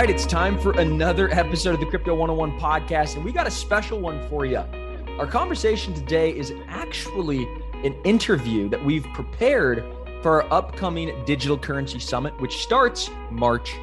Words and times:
right, 0.00 0.10
it's 0.10 0.26
time 0.26 0.58
for 0.58 0.72
another 0.72 1.30
episode 1.30 1.72
of 1.72 1.80
the 1.80 1.86
Crypto 1.86 2.14
101 2.14 2.60
podcast, 2.60 3.16
and 3.16 3.24
we 3.24 3.32
got 3.32 3.46
a 3.46 3.50
special 3.50 3.98
one 3.98 4.28
for 4.28 4.44
you. 4.44 4.62
Our 5.18 5.26
conversation 5.26 5.94
today 5.94 6.36
is 6.36 6.52
actually 6.68 7.44
an 7.82 7.96
interview 8.04 8.68
that 8.68 8.84
we've 8.84 9.04
prepared 9.14 9.82
for 10.20 10.42
our 10.42 10.52
upcoming 10.52 11.24
Digital 11.24 11.56
Currency 11.56 11.98
Summit, 11.98 12.38
which 12.42 12.58
starts 12.58 13.08
March 13.30 13.74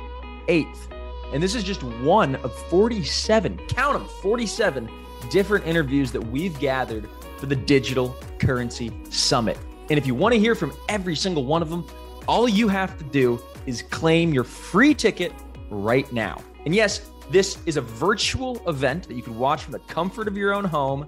8th. 0.50 0.92
And 1.34 1.42
this 1.42 1.56
is 1.56 1.64
just 1.64 1.82
one 1.82 2.36
of 2.36 2.54
47, 2.54 3.58
count 3.70 3.98
them, 3.98 4.08
47 4.22 4.88
different 5.32 5.66
interviews 5.66 6.12
that 6.12 6.22
we've 6.22 6.60
gathered 6.60 7.10
for 7.38 7.48
the 7.48 7.56
Digital 7.56 8.16
Currency 8.38 8.92
Summit. 9.10 9.58
And 9.90 9.98
if 9.98 10.06
you 10.06 10.14
want 10.14 10.36
to 10.36 10.40
hear 10.40 10.54
from 10.54 10.74
every 10.90 11.16
single 11.16 11.44
one 11.44 11.64
of 11.64 11.72
them, 11.72 11.88
all 12.28 12.48
you 12.48 12.68
have 12.68 13.00
to 13.00 13.04
do 13.04 13.42
is 13.66 13.82
claim 13.82 14.32
your 14.32 14.44
free 14.44 14.94
ticket 14.94 15.34
right 15.74 16.12
now. 16.14 16.42
And 16.66 16.76
yes, 16.76 17.10
this 17.30 17.58
is 17.66 17.78
a 17.78 17.82
virtual 17.82 18.62
event 18.70 19.08
that 19.08 19.16
you 19.16 19.22
can 19.22 19.38
watch 19.38 19.64
from 19.64 19.72
the 19.72 19.80
comfort 19.80 20.28
of 20.28 20.36
your 20.38 20.54
own 20.54 20.66
home, 20.66 21.08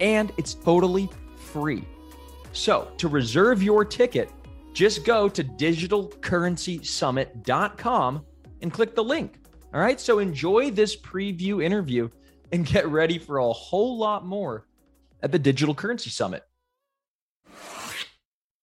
and 0.00 0.32
it's 0.36 0.54
totally 0.54 1.08
free. 1.36 1.84
So, 2.52 2.90
to 2.98 3.08
reserve 3.08 3.62
your 3.62 3.84
ticket, 3.84 4.30
just 4.72 5.04
go 5.04 5.28
to 5.28 5.44
digitalcurrencysummit.com 5.44 8.24
and 8.62 8.72
click 8.72 8.94
the 8.94 9.04
link. 9.04 9.38
All 9.74 9.80
right, 9.80 10.00
so 10.00 10.20
enjoy 10.20 10.70
this 10.70 10.96
preview 10.96 11.62
interview 11.62 12.08
and 12.52 12.64
get 12.64 12.88
ready 12.88 13.18
for 13.18 13.36
a 13.38 13.52
whole 13.52 13.98
lot 13.98 14.24
more 14.24 14.66
at 15.22 15.32
the 15.32 15.38
Digital 15.38 15.74
Currency 15.74 16.08
Summit. 16.10 16.44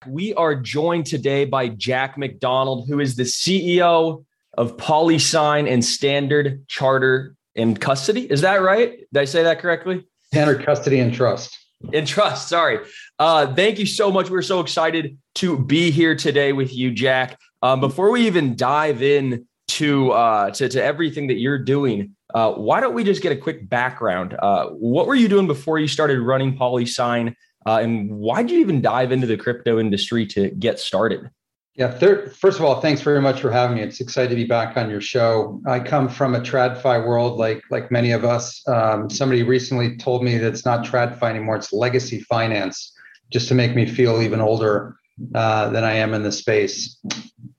We 0.08 0.34
are 0.34 0.56
joined 0.56 1.06
today 1.06 1.46
by 1.46 1.70
Jack 1.70 2.18
McDonald, 2.18 2.88
who 2.88 3.00
is 3.00 3.16
the 3.16 3.24
CEO 3.24 4.26
of 4.56 4.78
PolySign 4.78 5.72
and 5.72 5.84
Standard 5.84 6.68
Charter 6.68 7.36
and 7.56 7.80
Custody. 7.80 8.32
Is 8.32 8.42
that 8.42 8.62
right? 8.62 8.98
Did 9.12 9.20
I 9.20 9.26
say 9.26 9.44
that 9.44 9.60
correctly? 9.60 10.08
Standard 10.28 10.66
Custody 10.66 11.00
and 11.00 11.14
Trust. 11.14 11.58
And 11.94 12.08
Trust, 12.08 12.50
sorry. 12.50 12.80
Uh, 13.20 13.54
thank 13.54 13.78
you 13.80 13.86
so 13.86 14.12
much. 14.12 14.30
We're 14.30 14.42
so 14.42 14.60
excited 14.60 15.18
to 15.36 15.58
be 15.58 15.92
here 15.92 16.16
today 16.16 16.54
with 16.54 16.74
you, 16.74 16.92
Jack. 16.92 17.38
Um, 17.62 17.80
before 17.80 18.12
we 18.12 18.26
even 18.28 18.56
dive 18.56 19.02
in 19.02 19.48
to, 19.70 20.12
uh, 20.12 20.52
to, 20.52 20.70
to 20.70 20.84
everything 20.84 21.28
that 21.28 21.36
you're 21.38 21.60
doing, 21.60 22.16
uh, 22.34 22.54
why 22.54 22.80
don't 22.80 22.94
we 22.94 23.04
just 23.04 23.22
get 23.22 23.32
a 23.32 23.36
quick 23.36 23.70
background? 23.70 24.36
Uh, 24.40 24.68
what 24.70 25.08
were 25.08 25.16
you 25.16 25.28
doing 25.28 25.48
before 25.48 25.78
you 25.78 25.88
started 25.88 26.20
running 26.20 26.58
PolySign? 26.58 27.36
Uh, 27.66 27.80
and 27.82 28.10
why 28.10 28.42
did 28.42 28.52
you 28.52 28.60
even 28.60 28.82
dive 28.82 29.12
into 29.12 29.28
the 29.28 29.38
crypto 29.38 29.80
industry 29.80 30.26
to 30.28 30.50
get 30.50 30.80
started? 30.80 31.30
Yeah, 31.76 31.90
third, 31.90 32.36
first 32.36 32.60
of 32.60 32.66
all, 32.66 32.82
thanks 32.82 33.02
very 33.02 33.20
much 33.20 33.42
for 33.42 33.50
having 33.50 33.78
me. 33.78 33.82
It's 33.82 34.00
excited 34.00 34.30
to 34.30 34.36
be 34.36 34.46
back 34.46 34.78
on 34.78 34.92
your 34.92 35.02
show. 35.02 35.60
I 35.66 35.80
come 35.80 36.08
from 36.08 36.36
a 36.36 36.40
TradFi 36.40 37.04
world, 37.04 37.40
like 37.40 37.64
like 37.72 37.90
many 37.90 38.12
of 38.12 38.24
us. 38.24 38.62
Um, 38.68 39.10
somebody 39.10 39.42
recently 39.42 39.98
told 39.98 40.24
me 40.24 40.38
that 40.38 40.48
it's 40.48 40.66
not 40.66 40.86
TradFi 40.86 41.24
anymore; 41.24 41.56
it's 41.56 41.74
legacy 41.74 42.20
finance, 42.20 42.94
just 43.32 43.48
to 43.48 43.56
make 43.56 43.76
me 43.76 43.88
feel 43.88 44.22
even 44.22 44.40
older 44.40 44.98
uh, 45.34 45.70
than 45.70 45.84
I 45.84 45.94
am 45.94 46.14
in 46.14 46.22
the 46.22 46.32
space. 46.32 47.00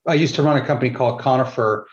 I 0.07 0.13
used 0.13 0.35
to 0.35 0.43
run 0.43 0.55
a 0.55 0.65
company 0.65 0.91
called 0.91 1.19
Conifer, 1.19 1.85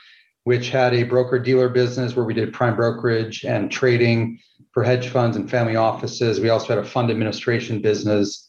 which 0.44 0.70
had 0.70 0.94
a 0.94 1.02
broker 1.02 1.40
dealer 1.40 1.68
business 1.68 2.14
where 2.14 2.24
we 2.24 2.34
did 2.34 2.52
prime 2.52 2.76
brokerage 2.76 3.44
and 3.44 3.68
trading 3.68 4.38
for 4.70 4.84
hedge 4.84 5.08
funds 5.08 5.36
and 5.36 5.50
family 5.50 5.74
offices. 5.74 6.38
We 6.38 6.50
also 6.50 6.68
had 6.68 6.78
a 6.78 6.86
fund 6.86 7.10
administration 7.10 7.82
business 7.82 8.48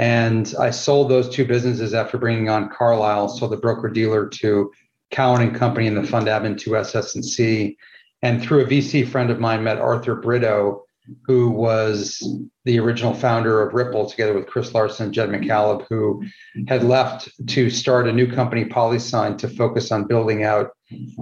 and 0.00 0.54
I 0.58 0.70
sold 0.70 1.10
those 1.10 1.28
two 1.28 1.44
businesses 1.44 1.92
after 1.92 2.16
bringing 2.16 2.48
on 2.48 2.70
Carlisle, 2.70 3.28
sold 3.28 3.52
the 3.52 3.58
broker 3.58 3.90
dealer 3.90 4.26
to 4.28 4.72
Cowen 5.10 5.42
and 5.42 5.54
Company 5.54 5.86
and 5.88 5.96
the 5.96 6.06
fund 6.06 6.26
admin 6.26 6.58
to 6.60 6.78
SS&C. 6.78 7.76
And 8.22 8.42
through 8.42 8.62
a 8.62 8.66
VC 8.66 9.06
friend 9.06 9.28
of 9.28 9.40
mine, 9.40 9.62
met 9.62 9.76
Arthur 9.76 10.16
Britto, 10.16 10.80
who 11.26 11.50
was 11.50 12.18
the 12.64 12.78
original 12.78 13.12
founder 13.12 13.60
of 13.60 13.74
Ripple, 13.74 14.08
together 14.08 14.32
with 14.32 14.46
Chris 14.46 14.72
Larsen 14.72 15.06
and 15.06 15.14
Jed 15.14 15.28
McCaleb, 15.28 15.84
who 15.90 16.24
had 16.66 16.82
left 16.82 17.28
to 17.48 17.68
start 17.68 18.08
a 18.08 18.12
new 18.12 18.32
company, 18.32 18.64
Polysign, 18.64 19.36
to 19.36 19.48
focus 19.48 19.92
on 19.92 20.06
building 20.06 20.44
out 20.44 20.70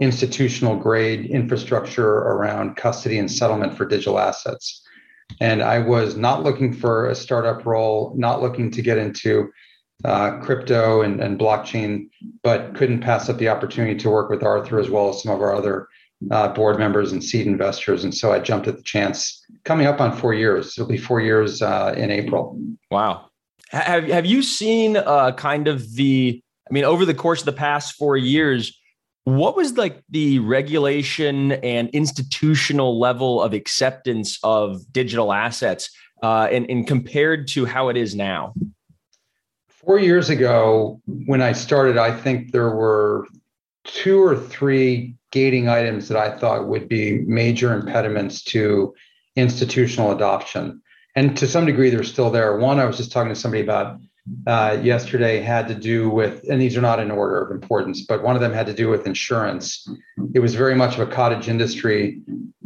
institutional 0.00 0.76
grade 0.76 1.26
infrastructure 1.26 2.08
around 2.08 2.76
custody 2.76 3.18
and 3.18 3.30
settlement 3.30 3.76
for 3.76 3.86
digital 3.86 4.20
assets. 4.20 4.84
And 5.40 5.62
I 5.62 5.78
was 5.78 6.16
not 6.16 6.42
looking 6.42 6.72
for 6.72 7.08
a 7.08 7.14
startup 7.14 7.64
role, 7.64 8.12
not 8.16 8.42
looking 8.42 8.70
to 8.72 8.82
get 8.82 8.98
into 8.98 9.50
uh, 10.04 10.38
crypto 10.38 11.02
and, 11.02 11.20
and 11.20 11.38
blockchain, 11.38 12.08
but 12.42 12.74
couldn't 12.74 13.00
pass 13.00 13.28
up 13.28 13.38
the 13.38 13.48
opportunity 13.48 13.96
to 13.96 14.10
work 14.10 14.30
with 14.30 14.42
Arthur 14.42 14.78
as 14.78 14.90
well 14.90 15.08
as 15.10 15.22
some 15.22 15.32
of 15.32 15.40
our 15.40 15.54
other 15.54 15.88
uh, 16.30 16.48
board 16.48 16.78
members 16.78 17.12
and 17.12 17.22
seed 17.22 17.46
investors. 17.46 18.04
And 18.04 18.14
so 18.14 18.32
I 18.32 18.38
jumped 18.38 18.66
at 18.66 18.76
the 18.76 18.82
chance. 18.82 19.44
Coming 19.64 19.86
up 19.86 20.00
on 20.00 20.16
four 20.16 20.34
years, 20.34 20.76
it'll 20.76 20.88
be 20.88 20.98
four 20.98 21.20
years 21.20 21.62
uh, 21.62 21.94
in 21.96 22.10
April. 22.10 22.60
Wow. 22.90 23.26
Have 23.70 24.04
Have 24.04 24.26
you 24.26 24.42
seen 24.42 24.96
uh, 24.96 25.32
kind 25.32 25.68
of 25.68 25.94
the? 25.94 26.42
I 26.68 26.72
mean, 26.72 26.84
over 26.84 27.04
the 27.04 27.14
course 27.14 27.40
of 27.40 27.46
the 27.46 27.52
past 27.52 27.94
four 27.94 28.16
years, 28.16 28.78
what 29.36 29.56
was 29.56 29.76
like 29.76 30.02
the 30.08 30.38
regulation 30.38 31.52
and 31.52 31.90
institutional 31.90 32.98
level 32.98 33.42
of 33.42 33.52
acceptance 33.52 34.38
of 34.42 34.90
digital 34.92 35.32
assets 35.32 35.90
uh, 36.22 36.48
and, 36.50 36.68
and 36.70 36.86
compared 36.86 37.46
to 37.48 37.66
how 37.66 37.88
it 37.88 37.96
is 37.96 38.14
now? 38.14 38.54
Four 39.68 39.98
years 39.98 40.30
ago, 40.30 41.00
when 41.26 41.42
I 41.42 41.52
started, 41.52 41.98
I 41.98 42.16
think 42.16 42.52
there 42.52 42.70
were 42.70 43.26
two 43.84 44.22
or 44.22 44.36
three 44.36 45.14
gating 45.30 45.68
items 45.68 46.08
that 46.08 46.18
I 46.18 46.36
thought 46.38 46.68
would 46.68 46.88
be 46.88 47.18
major 47.18 47.74
impediments 47.74 48.42
to 48.44 48.94
institutional 49.36 50.12
adoption. 50.12 50.82
And 51.14 51.36
to 51.36 51.46
some 51.46 51.66
degree, 51.66 51.90
they're 51.90 52.02
still 52.02 52.30
there. 52.30 52.56
One, 52.56 52.80
I 52.80 52.84
was 52.84 52.96
just 52.96 53.12
talking 53.12 53.30
to 53.30 53.38
somebody 53.38 53.62
about 53.62 54.00
uh, 54.46 54.78
yesterday 54.82 55.40
had 55.40 55.68
to 55.68 55.74
do 55.74 56.08
with, 56.10 56.44
and 56.48 56.60
these 56.60 56.76
are 56.76 56.80
not 56.80 57.00
in 57.00 57.10
order 57.10 57.42
of 57.42 57.50
importance, 57.50 58.02
but 58.02 58.22
one 58.22 58.34
of 58.34 58.40
them 58.40 58.52
had 58.52 58.66
to 58.66 58.74
do 58.74 58.88
with 58.88 59.06
insurance. 59.06 59.88
It 60.34 60.40
was 60.40 60.54
very 60.54 60.74
much 60.74 60.98
of 60.98 61.08
a 61.08 61.10
cottage 61.10 61.48
industry. 61.48 62.20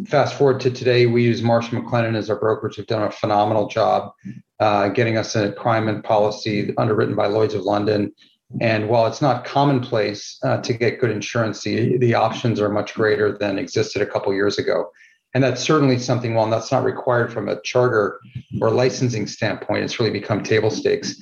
Fast 0.06 0.34
forward 0.34 0.60
to 0.60 0.70
today, 0.70 1.06
we 1.06 1.22
use 1.22 1.42
Marsh 1.42 1.68
McLennan 1.68 2.16
as 2.16 2.30
our 2.30 2.36
brokerage, 2.36 2.76
who've 2.76 2.86
done 2.86 3.02
a 3.02 3.10
phenomenal 3.10 3.68
job 3.68 4.12
uh, 4.60 4.88
getting 4.88 5.16
us 5.16 5.34
a 5.34 5.52
crime 5.52 5.88
and 5.88 6.04
policy 6.04 6.72
underwritten 6.78 7.14
by 7.14 7.26
Lloyd's 7.26 7.54
of 7.54 7.62
London. 7.62 8.12
And 8.60 8.88
while 8.88 9.06
it's 9.06 9.22
not 9.22 9.44
commonplace 9.44 10.38
uh, 10.44 10.58
to 10.58 10.72
get 10.72 11.00
good 11.00 11.10
insurance, 11.10 11.62
the, 11.62 11.96
the 11.98 12.14
options 12.14 12.60
are 12.60 12.68
much 12.68 12.94
greater 12.94 13.36
than 13.36 13.58
existed 13.58 14.02
a 14.02 14.06
couple 14.06 14.32
years 14.34 14.58
ago. 14.58 14.90
And 15.34 15.42
that's 15.42 15.62
certainly 15.62 15.98
something, 15.98 16.34
while 16.34 16.48
that's 16.50 16.70
not 16.70 16.84
required 16.84 17.32
from 17.32 17.48
a 17.48 17.60
charter 17.62 18.20
or 18.60 18.70
licensing 18.70 19.26
standpoint, 19.26 19.84
it's 19.84 19.98
really 19.98 20.12
become 20.12 20.42
table 20.42 20.70
stakes. 20.70 21.16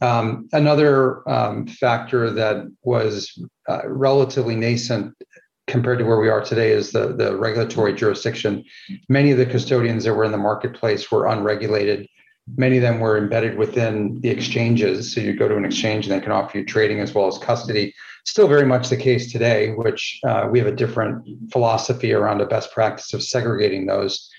Um, 0.00 0.48
another 0.52 1.28
um, 1.28 1.66
factor 1.66 2.30
that 2.30 2.66
was 2.82 3.38
uh, 3.68 3.82
relatively 3.86 4.56
nascent 4.56 5.14
compared 5.66 5.98
to 5.98 6.04
where 6.04 6.20
we 6.20 6.28
are 6.28 6.42
today 6.42 6.72
is 6.72 6.92
the, 6.92 7.14
the 7.14 7.36
regulatory 7.36 7.94
jurisdiction. 7.94 8.64
Many 9.08 9.30
of 9.30 9.38
the 9.38 9.46
custodians 9.46 10.04
that 10.04 10.14
were 10.14 10.24
in 10.24 10.32
the 10.32 10.38
marketplace 10.38 11.10
were 11.10 11.26
unregulated. 11.26 12.06
Many 12.56 12.76
of 12.76 12.82
them 12.82 13.00
were 13.00 13.16
embedded 13.16 13.56
within 13.56 14.20
the 14.20 14.28
exchanges. 14.28 15.14
So 15.14 15.20
you 15.20 15.34
go 15.34 15.48
to 15.48 15.56
an 15.56 15.64
exchange 15.64 16.06
and 16.06 16.14
they 16.14 16.22
can 16.22 16.32
offer 16.32 16.58
you 16.58 16.64
trading 16.66 17.00
as 17.00 17.14
well 17.14 17.26
as 17.26 17.38
custody. 17.38 17.94
Still 18.26 18.48
very 18.48 18.66
much 18.66 18.88
the 18.88 18.96
case 18.96 19.32
today, 19.32 19.72
which 19.72 20.20
uh, 20.26 20.48
we 20.50 20.58
have 20.58 20.68
a 20.68 20.72
different 20.72 21.26
philosophy 21.50 22.12
around 22.12 22.40
a 22.40 22.46
best 22.46 22.72
practice 22.72 23.14
of 23.14 23.22
segregating 23.22 23.86
those. 23.86 24.30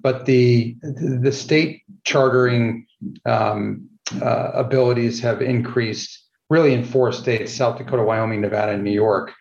But 0.00 0.26
the 0.26 0.76
the 0.82 1.32
state 1.32 1.82
chartering 2.04 2.86
um, 3.26 3.88
uh, 4.20 4.50
abilities 4.54 5.20
have 5.20 5.42
increased 5.42 6.28
really 6.50 6.74
in 6.74 6.84
four 6.84 7.12
states 7.12 7.52
South 7.52 7.78
Dakota, 7.78 8.02
Wyoming, 8.02 8.40
Nevada, 8.40 8.72
and 8.72 8.84
New 8.84 8.90
York. 8.90 9.32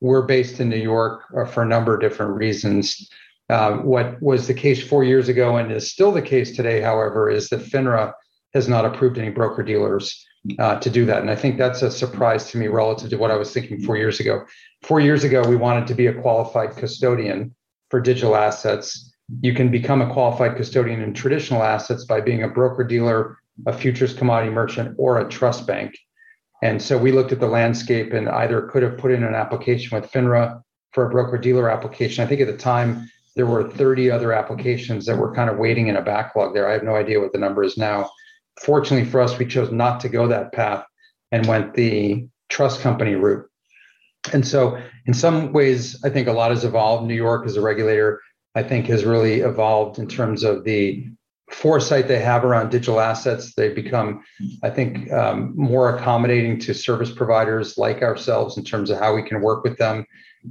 We're 0.00 0.22
based 0.22 0.60
in 0.60 0.68
New 0.68 0.76
York 0.76 1.22
uh, 1.36 1.44
for 1.44 1.62
a 1.62 1.66
number 1.66 1.94
of 1.94 2.00
different 2.00 2.34
reasons. 2.34 3.10
Uh, 3.48 3.74
what 3.78 4.20
was 4.20 4.46
the 4.46 4.54
case 4.54 4.82
four 4.86 5.04
years 5.04 5.28
ago 5.28 5.56
and 5.56 5.70
is 5.70 5.90
still 5.90 6.12
the 6.12 6.22
case 6.22 6.56
today, 6.56 6.80
however, 6.80 7.30
is 7.30 7.48
that 7.48 7.60
FINRA 7.60 8.12
has 8.54 8.68
not 8.68 8.84
approved 8.84 9.18
any 9.18 9.30
broker 9.30 9.62
dealers 9.62 10.26
uh, 10.58 10.78
to 10.80 10.90
do 10.90 11.04
that. 11.04 11.20
And 11.20 11.30
I 11.30 11.36
think 11.36 11.58
that's 11.58 11.82
a 11.82 11.90
surprise 11.90 12.50
to 12.50 12.58
me 12.58 12.68
relative 12.68 13.10
to 13.10 13.16
what 13.16 13.30
I 13.30 13.36
was 13.36 13.52
thinking 13.52 13.80
four 13.80 13.96
years 13.96 14.20
ago. 14.20 14.44
Four 14.82 15.00
years 15.00 15.24
ago, 15.24 15.46
we 15.46 15.56
wanted 15.56 15.86
to 15.88 15.94
be 15.94 16.06
a 16.06 16.20
qualified 16.20 16.76
custodian 16.76 17.54
for 17.90 18.00
digital 18.00 18.36
assets. 18.36 19.12
You 19.42 19.54
can 19.54 19.70
become 19.70 20.02
a 20.02 20.12
qualified 20.12 20.56
custodian 20.56 21.02
in 21.02 21.14
traditional 21.14 21.62
assets 21.62 22.04
by 22.04 22.20
being 22.20 22.42
a 22.42 22.48
broker 22.48 22.84
dealer 22.84 23.38
a 23.66 23.72
futures 23.72 24.14
commodity 24.14 24.52
merchant, 24.52 24.94
or 24.98 25.18
a 25.18 25.28
trust 25.28 25.66
bank. 25.66 25.96
And 26.62 26.80
so 26.80 26.96
we 26.96 27.12
looked 27.12 27.32
at 27.32 27.40
the 27.40 27.46
landscape 27.46 28.12
and 28.12 28.28
either 28.28 28.62
could 28.62 28.82
have 28.82 28.98
put 28.98 29.12
in 29.12 29.22
an 29.22 29.34
application 29.34 29.98
with 29.98 30.10
FINRA 30.10 30.60
for 30.92 31.06
a 31.06 31.10
broker 31.10 31.38
dealer 31.38 31.70
application. 31.70 32.24
I 32.24 32.26
think 32.26 32.40
at 32.40 32.46
the 32.46 32.56
time 32.56 33.08
there 33.34 33.46
were 33.46 33.70
30 33.70 34.10
other 34.10 34.32
applications 34.32 35.04
that 35.06 35.18
were 35.18 35.34
kind 35.34 35.50
of 35.50 35.58
waiting 35.58 35.88
in 35.88 35.96
a 35.96 36.02
backlog 36.02 36.54
there. 36.54 36.68
I 36.68 36.72
have 36.72 36.82
no 36.82 36.96
idea 36.96 37.20
what 37.20 37.32
the 37.32 37.38
number 37.38 37.62
is 37.62 37.76
now. 37.76 38.10
Fortunately 38.62 39.08
for 39.08 39.20
us, 39.20 39.38
we 39.38 39.46
chose 39.46 39.70
not 39.70 40.00
to 40.00 40.08
go 40.08 40.26
that 40.28 40.52
path 40.52 40.84
and 41.32 41.46
went 41.46 41.74
the 41.74 42.26
trust 42.48 42.80
company 42.80 43.14
route. 43.14 43.46
And 44.32 44.46
so, 44.46 44.80
in 45.04 45.14
some 45.14 45.52
ways, 45.52 46.02
I 46.02 46.08
think 46.08 46.26
a 46.26 46.32
lot 46.32 46.50
has 46.50 46.64
evolved. 46.64 47.06
New 47.06 47.14
York 47.14 47.46
as 47.46 47.56
a 47.56 47.60
regulator, 47.60 48.20
I 48.54 48.62
think, 48.62 48.86
has 48.86 49.04
really 49.04 49.40
evolved 49.40 49.98
in 49.98 50.08
terms 50.08 50.42
of 50.42 50.64
the 50.64 51.06
foresight 51.50 52.08
they 52.08 52.18
have 52.18 52.44
around 52.44 52.70
digital 52.70 53.00
assets. 53.00 53.54
They've 53.54 53.74
become, 53.74 54.24
I 54.62 54.70
think, 54.70 55.12
um, 55.12 55.52
more 55.56 55.96
accommodating 55.96 56.58
to 56.60 56.74
service 56.74 57.10
providers 57.10 57.78
like 57.78 58.02
ourselves 58.02 58.56
in 58.56 58.64
terms 58.64 58.90
of 58.90 58.98
how 58.98 59.14
we 59.14 59.22
can 59.22 59.40
work 59.40 59.62
with 59.62 59.78
them 59.78 60.06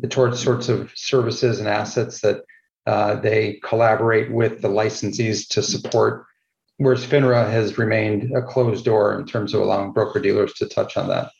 towards 0.09 0.41
sorts 0.41 0.69
of 0.69 0.91
services 0.95 1.59
and 1.59 1.67
assets 1.67 2.21
that 2.21 2.41
uh, 2.85 3.15
they 3.15 3.59
collaborate 3.63 4.31
with 4.31 4.61
the 4.61 4.67
licensees 4.67 5.47
to 5.49 5.61
support. 5.61 6.25
Whereas 6.77 7.05
FINRA 7.05 7.49
has 7.49 7.77
remained 7.77 8.35
a 8.35 8.41
closed 8.41 8.85
door 8.85 9.17
in 9.17 9.25
terms 9.25 9.53
of 9.53 9.61
allowing 9.61 9.93
broker 9.93 10.19
dealers 10.19 10.53
to 10.55 10.67
touch 10.67 10.97
on 10.97 11.07
that. 11.07 11.31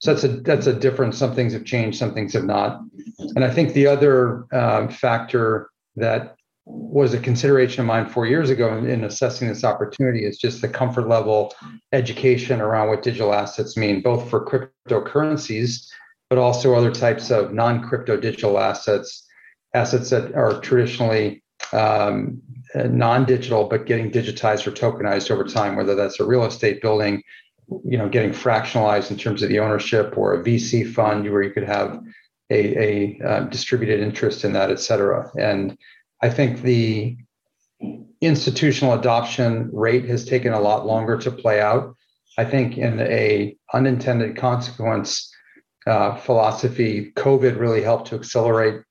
So 0.00 0.12
that's 0.12 0.24
a 0.24 0.28
that's 0.28 0.66
a 0.66 0.74
difference. 0.74 1.16
Some 1.16 1.34
things 1.34 1.54
have 1.54 1.64
changed, 1.64 1.98
some 1.98 2.12
things 2.12 2.34
have 2.34 2.44
not. 2.44 2.80
And 3.18 3.44
I 3.44 3.50
think 3.50 3.72
the 3.72 3.86
other 3.86 4.44
um, 4.52 4.88
factor 4.90 5.70
that 5.96 6.36
was 6.70 7.14
a 7.14 7.18
consideration 7.18 7.80
of 7.80 7.86
mine 7.86 8.06
four 8.08 8.26
years 8.26 8.50
ago 8.50 8.76
in, 8.76 8.88
in, 8.88 9.04
assessing 9.04 9.48
this 9.48 9.64
opportunity 9.64 10.24
is 10.24 10.36
just 10.36 10.60
the 10.60 10.68
comfort 10.68 11.08
level 11.08 11.54
education 11.92 12.60
around 12.60 12.88
what 12.88 13.02
digital 13.02 13.32
assets 13.32 13.76
mean, 13.76 14.02
both 14.02 14.28
for 14.28 14.44
cryptocurrencies, 14.44 15.86
but 16.28 16.38
also 16.38 16.74
other 16.74 16.92
types 16.92 17.30
of 17.30 17.54
non-crypto 17.54 18.18
digital 18.18 18.58
assets, 18.58 19.26
assets 19.74 20.10
that 20.10 20.34
are 20.34 20.60
traditionally 20.60 21.42
um, 21.72 22.40
non-digital 22.74 23.64
but 23.64 23.86
getting 23.86 24.10
digitized 24.10 24.66
or 24.66 24.70
tokenized 24.70 25.30
over 25.30 25.44
time, 25.44 25.74
whether 25.74 25.94
that's 25.94 26.20
a 26.20 26.24
real 26.24 26.44
estate 26.44 26.82
building, 26.82 27.22
you 27.84 27.96
know, 27.96 28.08
getting 28.08 28.30
fractionalized 28.30 29.10
in 29.10 29.16
terms 29.16 29.42
of 29.42 29.48
the 29.48 29.58
ownership, 29.58 30.16
or 30.16 30.34
a 30.34 30.44
VC 30.44 30.90
fund 30.92 31.30
where 31.30 31.42
you 31.42 31.50
could 31.50 31.64
have 31.64 32.00
a, 32.50 32.78
a 32.78 33.26
uh, 33.26 33.40
distributed 33.44 34.00
interest 34.00 34.44
in 34.44 34.52
that, 34.52 34.70
et 34.70 34.80
cetera. 34.80 35.30
And 35.38 35.76
I 36.22 36.30
think 36.30 36.62
the 36.62 37.16
institutional 38.20 38.94
adoption 38.94 39.70
rate 39.72 40.06
has 40.06 40.24
taken 40.24 40.52
a 40.52 40.60
lot 40.60 40.86
longer 40.86 41.16
to 41.18 41.30
play 41.30 41.60
out. 41.60 41.94
I 42.36 42.44
think 42.44 42.76
in 42.76 43.00
a 43.00 43.56
unintended 43.72 44.36
consequence 44.36 45.32
uh, 45.86 46.16
philosophy, 46.16 47.12
COVID 47.16 47.58
really 47.58 47.82
helped 47.82 48.08
to 48.08 48.16
accelerate 48.16 48.82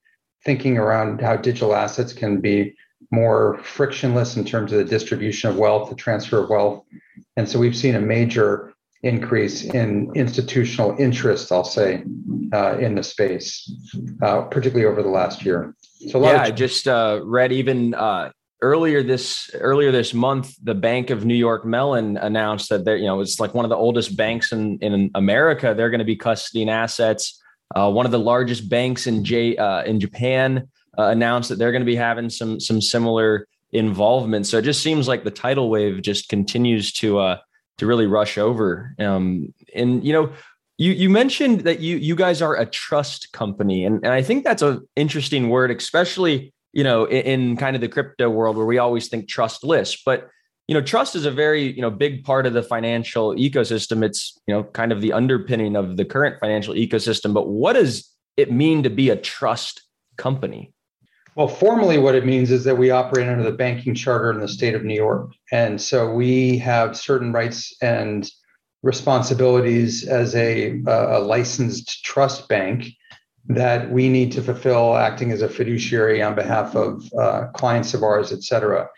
thinking 0.45 0.77
around 0.77 1.21
how 1.21 1.35
digital 1.35 1.75
assets 1.75 2.13
can 2.13 2.39
be 2.39 2.75
more 3.11 3.59
frictionless 3.63 4.37
in 4.37 4.45
terms 4.45 4.71
of 4.71 4.79
the 4.79 4.85
distribution 4.85 5.49
of 5.49 5.57
wealth, 5.57 5.89
the 5.89 5.95
transfer 5.95 6.43
of 6.43 6.49
wealth. 6.49 6.83
And 7.35 7.47
so 7.47 7.59
we've 7.59 7.75
seen 7.75 7.95
a 7.95 8.01
major 8.01 8.73
increase 9.03 9.63
in 9.63 10.11
institutional 10.15 10.95
interest, 10.97 11.51
I'll 11.51 11.63
say, 11.63 12.03
uh, 12.53 12.77
in 12.79 12.95
the 12.95 13.03
space, 13.03 13.71
uh, 14.21 14.41
particularly 14.43 14.85
over 14.85 15.03
the 15.03 15.09
last 15.09 15.45
year. 15.45 15.75
So 16.09 16.23
yeah, 16.23 16.41
I 16.41 16.51
just 16.51 16.87
uh, 16.87 17.21
read 17.23 17.51
even 17.51 17.93
uh, 17.93 18.31
earlier 18.61 19.03
this 19.03 19.49
earlier 19.53 19.91
this 19.91 20.13
month, 20.13 20.53
the 20.63 20.75
Bank 20.75 21.09
of 21.09 21.25
New 21.25 21.35
York 21.35 21.65
Mellon 21.65 22.17
announced 22.17 22.69
that 22.69 22.85
they're 22.85 22.97
you 22.97 23.05
know 23.05 23.21
it's 23.21 23.39
like 23.39 23.53
one 23.53 23.65
of 23.65 23.69
the 23.69 23.75
oldest 23.75 24.15
banks 24.15 24.51
in 24.51 24.77
in 24.79 25.11
America. 25.15 25.73
They're 25.75 25.89
going 25.89 25.99
to 25.99 26.05
be 26.05 26.17
custodying 26.17 26.69
assets. 26.69 27.41
Uh, 27.75 27.91
one 27.91 28.05
of 28.05 28.11
the 28.11 28.19
largest 28.19 28.69
banks 28.69 29.07
in 29.07 29.23
J 29.23 29.57
uh, 29.57 29.83
in 29.83 29.99
Japan 29.99 30.69
announced 30.97 31.49
that 31.49 31.59
they're 31.59 31.71
going 31.71 31.81
to 31.81 31.85
be 31.85 31.95
having 31.95 32.29
some 32.29 32.59
some 32.59 32.81
similar 32.81 33.47
involvement. 33.71 34.47
So 34.47 34.57
it 34.57 34.63
just 34.63 34.81
seems 34.81 35.07
like 35.07 35.23
the 35.23 35.31
tidal 35.31 35.69
wave 35.69 36.01
just 36.01 36.29
continues 36.29 36.91
to 36.93 37.19
uh, 37.19 37.37
to 37.77 37.85
really 37.85 38.07
rush 38.07 38.37
over. 38.37 38.95
Um, 38.99 39.53
and 39.73 40.03
you 40.05 40.13
know, 40.13 40.31
you 40.77 40.91
you 40.91 41.09
mentioned 41.09 41.61
that 41.61 41.79
you 41.79 41.97
you 41.97 42.15
guys 42.15 42.41
are 42.41 42.55
a 42.55 42.65
trust 42.65 43.31
company, 43.31 43.85
and, 43.85 44.03
and 44.03 44.13
I 44.13 44.21
think 44.21 44.43
that's 44.43 44.61
an 44.61 44.87
interesting 44.95 45.49
word, 45.49 45.71
especially 45.71 46.53
you 46.73 46.83
know 46.83 47.05
in, 47.05 47.41
in 47.41 47.57
kind 47.57 47.75
of 47.75 47.81
the 47.81 47.87
crypto 47.87 48.29
world 48.29 48.57
where 48.57 48.65
we 48.65 48.77
always 48.77 49.07
think 49.07 49.27
trustless, 49.27 50.01
but 50.05 50.29
you 50.67 50.75
know 50.75 50.81
trust 50.81 51.15
is 51.15 51.25
a 51.25 51.31
very 51.31 51.71
you 51.71 51.81
know 51.81 51.89
big 51.89 52.23
part 52.23 52.45
of 52.45 52.53
the 52.53 52.63
financial 52.63 53.35
ecosystem. 53.35 54.03
It's 54.03 54.39
you 54.47 54.53
know 54.53 54.63
kind 54.63 54.91
of 54.91 55.01
the 55.01 55.13
underpinning 55.13 55.75
of 55.75 55.97
the 55.97 56.05
current 56.05 56.39
financial 56.39 56.75
ecosystem. 56.75 57.33
But 57.33 57.47
what 57.47 57.73
does 57.73 58.13
it 58.37 58.51
mean 58.51 58.83
to 58.83 58.89
be 58.89 59.09
a 59.09 59.15
trust 59.15 59.81
company? 60.17 60.73
Well, 61.35 61.47
formally, 61.47 61.99
what 61.99 62.15
it 62.15 62.25
means 62.25 62.49
is 62.49 62.63
that 62.63 62.77
we 62.79 62.89
operate 62.89 63.27
under 63.27 63.43
the 63.43 63.55
banking 63.55 63.93
charter 63.93 64.31
in 64.31 64.39
the 64.39 64.47
state 64.47 64.73
of 64.73 64.83
New 64.83 64.95
York. 64.95 65.33
And 65.51 65.79
so 65.79 66.11
we 66.11 66.57
have 66.57 66.97
certain 66.97 67.31
rights 67.31 67.75
and 67.79 68.27
responsibilities 68.83 70.07
as 70.07 70.35
a, 70.35 70.81
a 70.87 71.19
licensed 71.19 72.03
trust 72.03 72.47
bank 72.47 72.89
that 73.49 73.89
we 73.91 74.09
need 74.09 74.31
to 74.33 74.41
fulfill 74.41 74.97
acting 74.97 75.31
as 75.31 75.41
a 75.41 75.47
fiduciary 75.47 76.21
on 76.21 76.35
behalf 76.35 76.75
of 76.75 77.01
uh, 77.17 77.47
clients 77.53 77.93
of 77.93 78.03
ours, 78.03 78.33
et 78.33 78.43
cetera. 78.43 78.89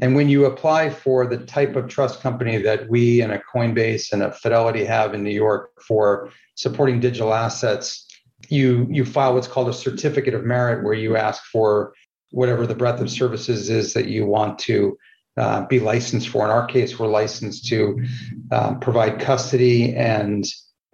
And 0.00 0.16
when 0.16 0.28
you 0.28 0.44
apply 0.44 0.90
for 0.90 1.26
the 1.26 1.38
type 1.38 1.76
of 1.76 1.88
trust 1.88 2.20
company 2.20 2.58
that 2.58 2.88
we 2.88 3.20
and 3.20 3.32
a 3.32 3.40
Coinbase 3.54 4.12
and 4.12 4.22
a 4.22 4.32
Fidelity 4.32 4.84
have 4.84 5.14
in 5.14 5.22
New 5.22 5.30
York 5.30 5.70
for 5.86 6.30
supporting 6.56 6.98
digital 6.98 7.32
assets, 7.32 8.08
you 8.48 8.88
you 8.90 9.04
file 9.04 9.34
what's 9.34 9.46
called 9.46 9.68
a 9.68 9.72
certificate 9.72 10.34
of 10.34 10.44
merit 10.44 10.82
where 10.82 10.94
you 10.94 11.16
ask 11.16 11.44
for 11.44 11.94
whatever 12.32 12.66
the 12.66 12.74
breadth 12.74 13.00
of 13.00 13.08
services 13.08 13.70
is 13.70 13.92
that 13.92 14.08
you 14.08 14.26
want 14.26 14.58
to 14.58 14.98
uh, 15.36 15.66
be 15.66 15.80
licensed 15.80 16.28
for. 16.28 16.44
In 16.44 16.50
our 16.50 16.66
case, 16.66 16.98
we're 16.98 17.06
licensed 17.06 17.66
to 17.66 18.04
um, 18.50 18.80
provide 18.80 19.20
custody 19.20 19.94
and 19.94 20.44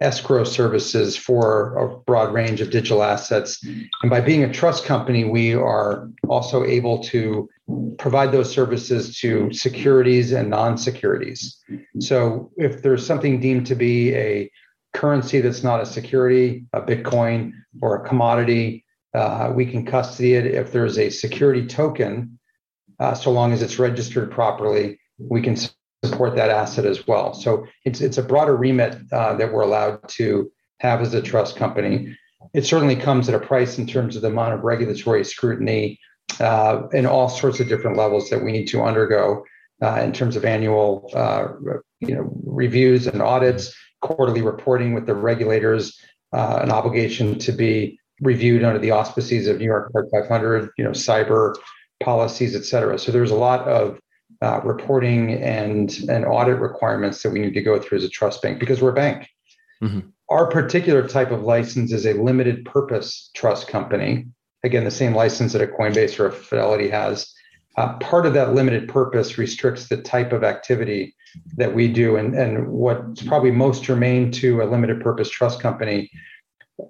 escrow 0.01 0.45
services 0.45 1.17
for 1.17 1.77
a 1.77 1.97
broad 2.03 2.33
range 2.33 2.61
of 2.61 2.69
digital 2.69 3.03
assets. 3.03 3.61
And 4.01 4.09
by 4.09 4.21
being 4.21 4.43
a 4.43 4.53
trust 4.53 4.85
company, 4.85 5.25
we 5.25 5.53
are 5.53 6.09
also 6.29 6.63
able 6.63 6.99
to 7.03 7.49
provide 7.97 8.31
those 8.31 8.49
services 8.49 9.19
to 9.19 9.51
securities 9.51 10.31
and 10.31 10.49
non 10.49 10.77
securities. 10.77 11.61
So 11.99 12.49
if 12.55 12.81
there's 12.81 13.05
something 13.05 13.41
deemed 13.41 13.67
to 13.67 13.75
be 13.75 14.15
a 14.15 14.49
currency 14.93 15.41
that's 15.41 15.63
not 15.63 15.81
a 15.81 15.85
security, 15.85 16.65
a 16.73 16.81
Bitcoin 16.81 17.53
or 17.81 17.97
a 17.97 18.07
commodity. 18.07 18.85
Uh, 19.13 19.51
we 19.55 19.65
can 19.65 19.85
custody 19.85 20.33
it 20.35 20.45
if 20.45 20.71
there's 20.71 20.97
a 20.97 21.09
security 21.09 21.65
token, 21.65 22.38
uh, 22.99 23.13
so 23.13 23.31
long 23.31 23.51
as 23.51 23.61
it's 23.61 23.79
registered 23.79 24.31
properly. 24.31 24.99
We 25.17 25.41
can 25.41 25.57
support 26.03 26.35
that 26.35 26.49
asset 26.49 26.85
as 26.85 27.07
well. 27.07 27.33
So 27.33 27.65
it's 27.85 28.01
it's 28.01 28.17
a 28.17 28.23
broader 28.23 28.55
remit 28.55 28.97
uh, 29.11 29.35
that 29.35 29.51
we're 29.51 29.61
allowed 29.61 30.07
to 30.09 30.51
have 30.79 31.01
as 31.01 31.13
a 31.13 31.21
trust 31.21 31.55
company. 31.55 32.17
It 32.53 32.65
certainly 32.65 32.95
comes 32.95 33.27
at 33.27 33.35
a 33.35 33.45
price 33.45 33.77
in 33.77 33.85
terms 33.85 34.15
of 34.15 34.21
the 34.21 34.29
amount 34.29 34.53
of 34.53 34.61
regulatory 34.61 35.25
scrutiny 35.25 35.99
uh, 36.39 36.83
and 36.93 37.05
all 37.05 37.27
sorts 37.27 37.59
of 37.59 37.67
different 37.67 37.97
levels 37.97 38.29
that 38.29 38.43
we 38.43 38.53
need 38.53 38.67
to 38.67 38.81
undergo 38.81 39.43
uh, 39.81 40.01
in 40.01 40.13
terms 40.13 40.37
of 40.37 40.45
annual 40.45 41.11
uh, 41.13 41.47
you 41.99 42.15
know 42.15 42.31
reviews 42.45 43.07
and 43.07 43.21
audits 43.21 43.73
quarterly 44.01 44.41
reporting 44.41 44.93
with 44.93 45.05
the 45.05 45.15
regulators, 45.15 45.99
uh, 46.33 46.59
an 46.61 46.71
obligation 46.71 47.37
to 47.39 47.51
be 47.51 47.99
reviewed 48.21 48.63
under 48.63 48.79
the 48.79 48.91
auspices 48.91 49.47
of 49.47 49.59
New 49.59 49.65
York 49.65 49.91
Part 49.91 50.07
500, 50.11 50.69
you 50.77 50.83
know, 50.83 50.91
cyber 50.91 51.55
policies, 52.03 52.55
et 52.55 52.65
cetera. 52.65 52.97
So 52.97 53.11
there's 53.11 53.31
a 53.31 53.35
lot 53.35 53.67
of 53.67 53.99
uh, 54.41 54.61
reporting 54.63 55.33
and, 55.33 55.97
and 56.09 56.25
audit 56.25 56.59
requirements 56.59 57.23
that 57.23 57.31
we 57.31 57.39
need 57.39 57.53
to 57.53 57.61
go 57.61 57.79
through 57.79 57.97
as 57.97 58.03
a 58.03 58.09
trust 58.09 58.41
bank 58.41 58.59
because 58.59 58.81
we're 58.81 58.91
a 58.91 58.93
bank. 58.93 59.27
Mm-hmm. 59.81 59.99
Our 60.29 60.47
particular 60.47 61.07
type 61.07 61.31
of 61.31 61.41
license 61.41 61.91
is 61.91 62.05
a 62.05 62.13
limited 62.13 62.65
purpose 62.65 63.31
trust 63.33 63.67
company. 63.67 64.27
Again, 64.63 64.83
the 64.83 64.91
same 64.91 65.15
license 65.15 65.53
that 65.53 65.61
a 65.61 65.67
Coinbase 65.67 66.19
or 66.19 66.27
a 66.27 66.31
Fidelity 66.31 66.89
has. 66.89 67.33
Uh, 67.77 67.97
part 67.97 68.25
of 68.25 68.33
that 68.33 68.53
limited 68.53 68.89
purpose 68.89 69.37
restricts 69.37 69.87
the 69.87 69.97
type 69.97 70.33
of 70.33 70.43
activity 70.43 71.15
that 71.55 71.73
we 71.73 71.87
do. 71.87 72.17
And, 72.17 72.35
and 72.35 72.67
what's 72.67 73.23
probably 73.23 73.51
most 73.51 73.83
germane 73.83 74.31
to 74.33 74.61
a 74.61 74.65
limited 74.65 75.01
purpose 75.01 75.29
trust 75.29 75.61
company, 75.61 76.11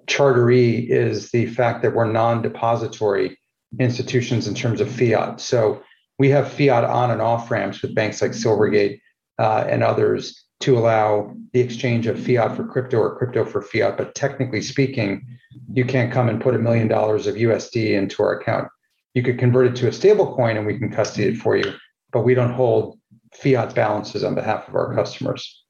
Charteree, 0.06 0.88
is 0.88 1.30
the 1.30 1.46
fact 1.46 1.82
that 1.82 1.94
we're 1.94 2.10
non 2.10 2.42
depository 2.42 3.38
institutions 3.78 4.46
in 4.46 4.54
terms 4.54 4.80
of 4.80 4.90
fiat. 4.90 5.40
So 5.40 5.82
we 6.18 6.28
have 6.30 6.52
fiat 6.52 6.84
on 6.84 7.10
and 7.10 7.22
off 7.22 7.50
ramps 7.50 7.82
with 7.82 7.94
banks 7.94 8.20
like 8.20 8.32
Silvergate 8.32 9.00
uh, 9.38 9.64
and 9.68 9.82
others 9.82 10.44
to 10.60 10.78
allow 10.78 11.34
the 11.52 11.60
exchange 11.60 12.06
of 12.06 12.22
fiat 12.22 12.54
for 12.56 12.66
crypto 12.66 12.98
or 12.98 13.16
crypto 13.16 13.44
for 13.44 13.62
fiat. 13.62 13.96
But 13.96 14.14
technically 14.14 14.60
speaking, 14.60 15.26
you 15.72 15.84
can't 15.84 16.12
come 16.12 16.28
and 16.28 16.40
put 16.40 16.54
a 16.54 16.58
million 16.58 16.88
dollars 16.88 17.26
of 17.26 17.36
USD 17.36 17.92
into 17.92 18.22
our 18.22 18.38
account. 18.38 18.68
You 19.14 19.22
could 19.22 19.38
convert 19.38 19.66
it 19.66 19.76
to 19.76 19.88
a 19.88 19.92
stable 19.92 20.34
coin 20.34 20.56
and 20.56 20.66
we 20.66 20.78
can 20.78 20.90
custody 20.90 21.28
it 21.28 21.38
for 21.38 21.56
you, 21.56 21.72
but 22.12 22.20
we 22.20 22.34
don't 22.34 22.52
hold 22.52 22.98
fiat 23.32 23.74
balances 23.74 24.22
on 24.22 24.34
behalf 24.34 24.68
of 24.68 24.74
our 24.74 24.94
customers. 24.94 25.64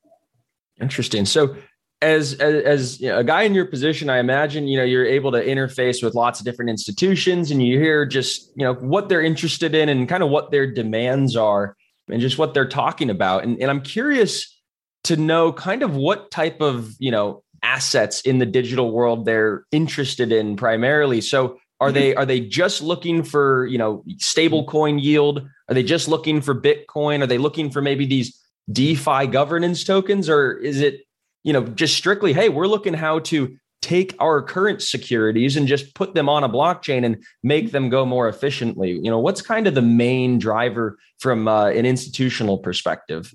Interesting. 0.81 1.27
So 1.27 1.57
as 2.03 2.35
as, 2.35 2.65
as 2.65 3.01
you 3.01 3.09
know, 3.09 3.19
a 3.19 3.25
guy 3.25 3.43
in 3.43 3.55
your 3.55 3.67
position, 3.67 4.09
I 4.09 4.19
imagine 4.19 4.67
you 4.69 4.79
know 4.79 4.85
you're 4.85 5.07
able 5.07 5.33
to 5.33 5.45
interface 5.45 6.03
with 6.03 6.15
lots 6.15 6.41
of 6.41 6.47
different 6.47 6.71
institutions, 6.71 7.51
and 7.51 7.63
you 7.63 7.79
hear 7.79 8.07
just 8.07 8.51
you 8.57 8.65
know 8.65 8.75
what 8.75 9.09
they're 9.09 9.23
interested 9.23 9.75
in 9.75 9.89
and 9.89 10.09
kind 10.09 10.23
of 10.23 10.31
what 10.31 10.51
their 10.51 10.71
demands 10.71 11.37
are, 11.37 11.77
and 12.09 12.21
just 12.21 12.39
what 12.39 12.55
they're 12.55 12.69
talking 12.69 13.11
about. 13.11 13.45
And, 13.45 13.61
and 13.61 13.71
I'm 13.71 13.83
curious 13.83 14.59
to 15.05 15.17
know 15.17 15.53
kind 15.53 15.83
of 15.83 15.95
what 15.95 16.31
type 16.31 16.61
of 16.61 16.95
you 16.99 17.11
know 17.11 17.43
assets 17.63 18.23
in 18.23 18.39
the 18.39 18.47
digital 18.47 18.93
world 18.93 19.27
they're 19.27 19.65
interested 19.71 20.33
in 20.33 20.57
primarily. 20.57 21.21
So 21.21 21.59
are 21.81 21.93
they 21.93 22.11
mm-hmm. 22.11 22.21
are 22.21 22.27
they 22.27 22.41
just 22.41 22.83
looking 22.83 23.23
for 23.23 23.67
you 23.67 23.79
know 23.79 24.05
stable 24.19 24.65
coin 24.65 24.99
yield? 24.99 25.47
Are 25.69 25.75
they 25.75 25.83
just 25.83 26.09
looking 26.09 26.41
for 26.41 26.55
Bitcoin? 26.55 27.23
Are 27.23 27.27
they 27.27 27.39
looking 27.39 27.71
for 27.71 27.83
maybe 27.83 28.07
these 28.07 28.39
DeFi 28.73 29.27
governance 29.27 29.85
tokens, 29.85 30.29
or 30.29 30.57
is 30.59 30.81
it 30.81 31.03
you 31.43 31.53
know 31.53 31.65
just 31.65 31.97
strictly 31.97 32.33
hey 32.33 32.49
we're 32.49 32.67
looking 32.67 32.95
how 32.95 33.19
to 33.19 33.57
take 33.83 34.15
our 34.19 34.43
current 34.43 34.83
securities 34.83 35.57
and 35.57 35.67
just 35.67 35.95
put 35.95 36.15
them 36.15 36.29
on 36.29 36.45
a 36.45 36.49
blockchain 36.49 37.05
and 37.05 37.23
make 37.43 37.73
them 37.73 37.89
go 37.89 38.05
more 38.05 38.29
efficiently. 38.29 38.93
You 38.93 39.11
know 39.11 39.19
what's 39.19 39.43
kind 39.43 39.67
of 39.67 39.75
the 39.75 39.83
main 39.83 40.39
driver 40.39 40.99
from 41.19 41.49
uh, 41.49 41.67
an 41.67 41.87
institutional 41.87 42.59
perspective? 42.59 43.35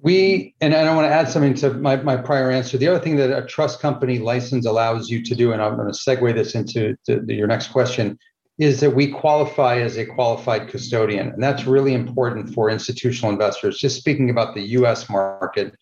We 0.00 0.54
and 0.60 0.74
i 0.74 0.94
want 0.94 1.06
to 1.06 1.12
add 1.12 1.28
something 1.28 1.54
to 1.54 1.74
my, 1.74 1.96
my 1.96 2.16
prior 2.16 2.50
answer. 2.50 2.78
The 2.78 2.88
other 2.88 2.98
thing 2.98 3.16
that 3.16 3.36
a 3.36 3.46
trust 3.46 3.80
company 3.80 4.18
license 4.18 4.64
allows 4.66 5.10
you 5.10 5.22
to 5.22 5.34
do 5.34 5.52
and 5.52 5.60
i'm 5.60 5.76
going 5.76 5.92
to 5.92 5.98
segue 5.98 6.34
this 6.34 6.54
into 6.54 6.96
the, 7.06 7.20
the, 7.20 7.34
your 7.34 7.46
next 7.46 7.68
question 7.68 8.18
is 8.58 8.80
that 8.80 8.94
we 8.94 9.08
qualify 9.08 9.78
as 9.78 9.98
a 9.98 10.06
qualified 10.06 10.68
custodian 10.68 11.28
and 11.28 11.42
that's 11.42 11.66
really 11.66 11.92
important 11.92 12.54
for 12.54 12.70
institutional 12.70 13.30
investors. 13.30 13.78
Just 13.78 13.98
speaking 13.98 14.30
about 14.30 14.54
the 14.54 14.62
us 14.62 15.10
market 15.10 15.76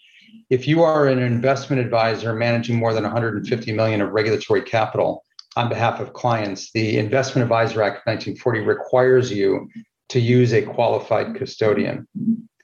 if 0.51 0.69
you 0.69 0.83
are 0.83 1.09
an 1.09 1.19
investment 1.19 1.81
advisor 1.81 2.35
managing 2.35 2.77
more 2.77 2.93
than 2.93 3.05
150 3.05 3.73
million 3.73 4.01
of 4.01 4.11
regulatory 4.11 4.63
capital 4.63 5.25
on 5.57 5.69
behalf 5.69 6.01
of 6.01 6.13
clients, 6.13 6.73
the 6.73 6.99
Investment 6.99 7.45
Advisor 7.45 7.83
Act 7.83 7.99
of 7.99 8.03
1940 8.07 8.61
requires 8.61 9.31
you 9.31 9.69
to 10.09 10.21
use 10.21 10.53
a 10.53 10.63
qualified 10.63 11.35
custodian. 11.35 12.07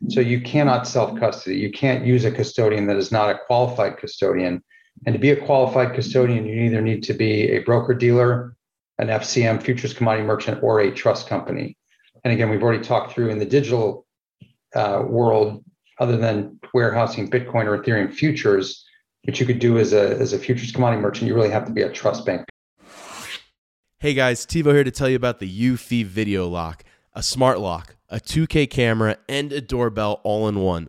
So 0.09 0.21
you 0.21 0.41
cannot 0.41 0.87
self 0.87 1.19
custody. 1.19 1.59
You 1.59 1.71
can't 1.71 2.05
use 2.05 2.25
a 2.25 2.33
custodian 2.33 2.87
that 2.87 2.97
is 2.97 3.13
not 3.13 3.31
a 3.31 3.39
qualified 3.47 3.99
custodian. 3.99 4.63
And 5.07 5.13
to 5.15 5.19
be 5.19 5.31
a 5.31 5.47
qualified 5.47 5.95
custodian, 5.95 6.47
you 6.47 6.63
either 6.63 6.81
need 6.81 7.03
to 7.05 7.15
be 7.15 7.51
a 7.51 7.59
broker 7.61 7.95
dealer, 7.95 8.57
an 8.99 9.09
FCM, 9.09 9.63
futures 9.63 9.95
commodity 9.95 10.27
merchant, 10.27 10.63
or 10.63 10.81
a 10.81 10.91
trust 10.91 11.29
company. 11.29 11.77
And 12.25 12.33
again, 12.33 12.51
we've 12.51 12.63
already 12.63 12.85
talked 12.85 13.13
through 13.13 13.31
in 13.31 13.39
the 13.39 13.47
digital 13.47 14.07
uh, 14.75 15.03
world, 15.07 15.65
other 16.01 16.17
than 16.17 16.59
warehousing 16.75 17.31
Bitcoin 17.31 17.67
or 17.67 17.79
Ethereum 17.79 18.13
futures, 18.13 18.85
which 19.25 19.39
you 19.39 19.47
could 19.47 19.59
do 19.59 19.79
as 19.79 19.93
a, 19.93 20.17
as 20.19 20.33
a 20.33 20.39
futures 20.39 20.73
commodity 20.73 21.01
merchant, 21.01 21.29
you 21.29 21.35
really 21.35 21.51
have 21.51 21.67
to 21.67 21.73
be 21.73 21.83
a 21.83 21.93
trust 21.93 22.27
bank. 22.27 22.47
Hey 23.99 24.15
guys, 24.15 24.47
TiVo 24.47 24.73
here 24.73 24.83
to 24.83 24.91
tell 24.91 25.11
you 25.11 25.17
about 25.17 25.41
the 25.41 25.61
Eufy 25.71 26.05
Video 26.05 26.49
Lock, 26.49 26.85
a 27.13 27.23
smart 27.23 27.61
lock, 27.61 27.97
a 28.09 28.17
2K 28.17 28.71
camera, 28.71 29.19
and 29.29 29.53
a 29.53 29.61
doorbell 29.61 30.23
all 30.25 30.49
in 30.49 30.61
one. 30.61 30.89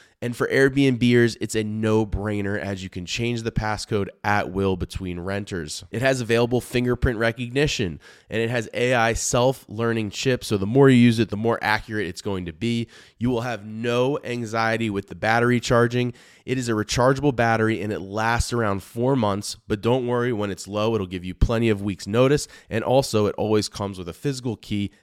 And 0.23 0.35
for 0.35 0.47
Airbnbers, 0.49 1.35
it's 1.41 1.55
a 1.55 1.63
no 1.63 2.05
brainer 2.05 2.59
as 2.59 2.83
you 2.83 2.89
can 2.89 3.07
change 3.07 3.41
the 3.41 3.51
passcode 3.51 4.09
at 4.23 4.51
will 4.51 4.77
between 4.77 5.19
renters. 5.19 5.83
It 5.89 6.03
has 6.03 6.21
available 6.21 6.61
fingerprint 6.61 7.17
recognition 7.17 7.99
and 8.29 8.39
it 8.39 8.51
has 8.51 8.69
AI 8.75 9.13
self 9.13 9.65
learning 9.67 10.11
chips. 10.11 10.45
So 10.45 10.57
the 10.57 10.67
more 10.67 10.91
you 10.91 10.97
use 10.97 11.17
it, 11.17 11.29
the 11.29 11.37
more 11.37 11.57
accurate 11.63 12.05
it's 12.05 12.21
going 12.21 12.45
to 12.45 12.53
be. 12.53 12.87
You 13.17 13.31
will 13.31 13.41
have 13.41 13.65
no 13.65 14.19
anxiety 14.23 14.91
with 14.91 15.07
the 15.07 15.15
battery 15.15 15.59
charging. 15.59 16.13
It 16.45 16.59
is 16.59 16.69
a 16.69 16.73
rechargeable 16.73 17.35
battery 17.35 17.81
and 17.81 17.91
it 17.91 17.99
lasts 17.99 18.53
around 18.53 18.83
four 18.83 19.15
months, 19.15 19.57
but 19.67 19.81
don't 19.81 20.05
worry, 20.05 20.33
when 20.33 20.51
it's 20.51 20.67
low, 20.67 20.93
it'll 20.93 21.07
give 21.07 21.25
you 21.25 21.33
plenty 21.33 21.69
of 21.69 21.81
weeks' 21.81 22.05
notice. 22.05 22.47
And 22.69 22.83
also, 22.83 23.25
it 23.25 23.35
always 23.35 23.69
comes 23.69 23.97
with 23.97 24.09
a 24.09 24.13
physical 24.13 24.55
key 24.55 24.91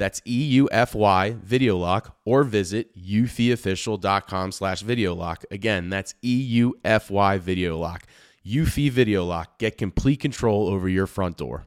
That's 0.00 0.22
E-U-F-Y 0.26 1.36
Video 1.44 1.76
Lock 1.76 2.16
or 2.24 2.42
visit 2.42 2.96
eufyofficial.com 2.96 4.50
slash 4.50 4.80
video 4.80 5.14
lock. 5.14 5.44
Again, 5.50 5.90
that's 5.90 6.14
E-U-F-Y 6.22 7.36
Video 7.36 7.78
Lock. 7.78 8.04
Eufy 8.42 8.90
Video 8.90 9.26
Lock. 9.26 9.58
Get 9.58 9.76
complete 9.76 10.18
control 10.18 10.68
over 10.68 10.88
your 10.88 11.06
front 11.06 11.36
door. 11.36 11.66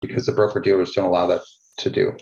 because 0.00 0.26
the 0.26 0.32
broker 0.32 0.60
dealers 0.60 0.92
don't 0.92 1.06
allow 1.06 1.26
that 1.26 1.42
to 1.78 1.90
do. 1.90 2.16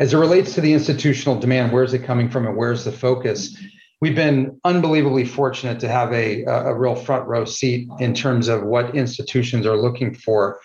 As 0.00 0.14
it 0.14 0.18
relates 0.18 0.54
to 0.54 0.60
the 0.60 0.72
institutional 0.72 1.38
demand, 1.38 1.72
where's 1.72 1.94
it 1.94 2.04
coming 2.04 2.30
from 2.30 2.46
and 2.46 2.56
where's 2.56 2.84
the 2.84 2.92
focus? 2.92 3.56
We've 4.00 4.14
been 4.14 4.60
unbelievably 4.64 5.26
fortunate 5.26 5.80
to 5.80 5.88
have 5.88 6.12
a, 6.12 6.44
a 6.44 6.74
real 6.74 6.94
front 6.94 7.26
row 7.26 7.44
seat 7.44 7.88
in 8.00 8.14
terms 8.14 8.48
of 8.48 8.62
what 8.62 8.94
institutions 8.94 9.66
are 9.66 9.76
looking 9.76 10.14
for 10.14 10.60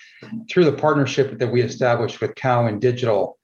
through 0.50 0.66
the 0.66 0.74
partnership 0.74 1.38
that 1.40 1.52
we 1.52 1.62
established 1.62 2.20
with 2.20 2.36
Cowen 2.36 2.80
Digital, 2.80 3.38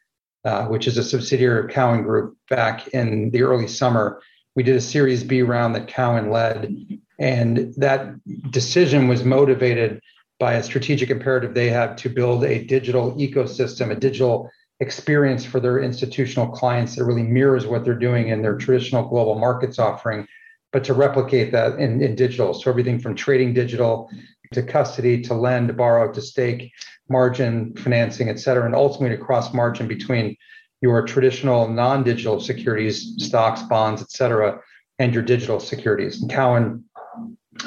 uh, 0.43 0.65
which 0.65 0.87
is 0.87 0.97
a 0.97 1.03
subsidiary 1.03 1.65
of 1.65 1.69
Cowen 1.69 2.03
Group 2.03 2.37
back 2.49 2.87
in 2.89 3.29
the 3.31 3.43
early 3.43 3.67
summer. 3.67 4.21
We 4.55 4.63
did 4.63 4.75
a 4.75 4.81
Series 4.81 5.23
B 5.23 5.41
round 5.43 5.75
that 5.75 5.87
Cowen 5.87 6.29
led, 6.29 6.73
and 7.19 7.73
that 7.77 8.15
decision 8.51 9.07
was 9.07 9.23
motivated 9.23 10.01
by 10.39 10.53
a 10.53 10.63
strategic 10.63 11.09
imperative 11.09 11.53
they 11.53 11.69
have 11.69 11.95
to 11.95 12.09
build 12.09 12.43
a 12.43 12.63
digital 12.65 13.13
ecosystem, 13.15 13.91
a 13.91 13.95
digital 13.95 14.49
experience 14.81 15.45
for 15.45 15.59
their 15.59 15.79
institutional 15.79 16.47
clients 16.47 16.95
that 16.95 17.05
really 17.05 17.23
mirrors 17.23 17.65
what 17.65 17.85
they're 17.85 17.93
doing 17.93 18.27
in 18.27 18.41
their 18.41 18.57
traditional 18.57 19.07
global 19.07 19.35
markets 19.39 19.79
offering, 19.79 20.27
but 20.73 20.83
to 20.83 20.93
replicate 20.93 21.51
that 21.53 21.79
in, 21.79 22.01
in 22.01 22.15
digital. 22.15 22.53
So 22.53 22.69
everything 22.69 22.99
from 22.99 23.15
trading 23.15 23.53
digital 23.53 24.09
to 24.51 24.61
custody 24.61 25.21
to 25.21 25.33
lend, 25.33 25.75
borrow 25.77 26.11
to 26.11 26.21
stake, 26.21 26.71
margin, 27.09 27.73
financing, 27.75 28.29
et 28.29 28.39
cetera, 28.39 28.65
and 28.65 28.75
ultimately 28.75 29.15
to 29.15 29.23
cross 29.23 29.53
margin 29.53 29.87
between 29.87 30.35
your 30.81 31.01
traditional 31.03 31.69
non-digital 31.69 32.41
securities, 32.41 33.15
stocks, 33.17 33.61
bonds, 33.63 34.01
et 34.01 34.11
cetera, 34.11 34.59
and 34.99 35.13
your 35.13 35.23
digital 35.23 35.59
securities. 35.59 36.21
And 36.21 36.29
Cowen 36.29 36.83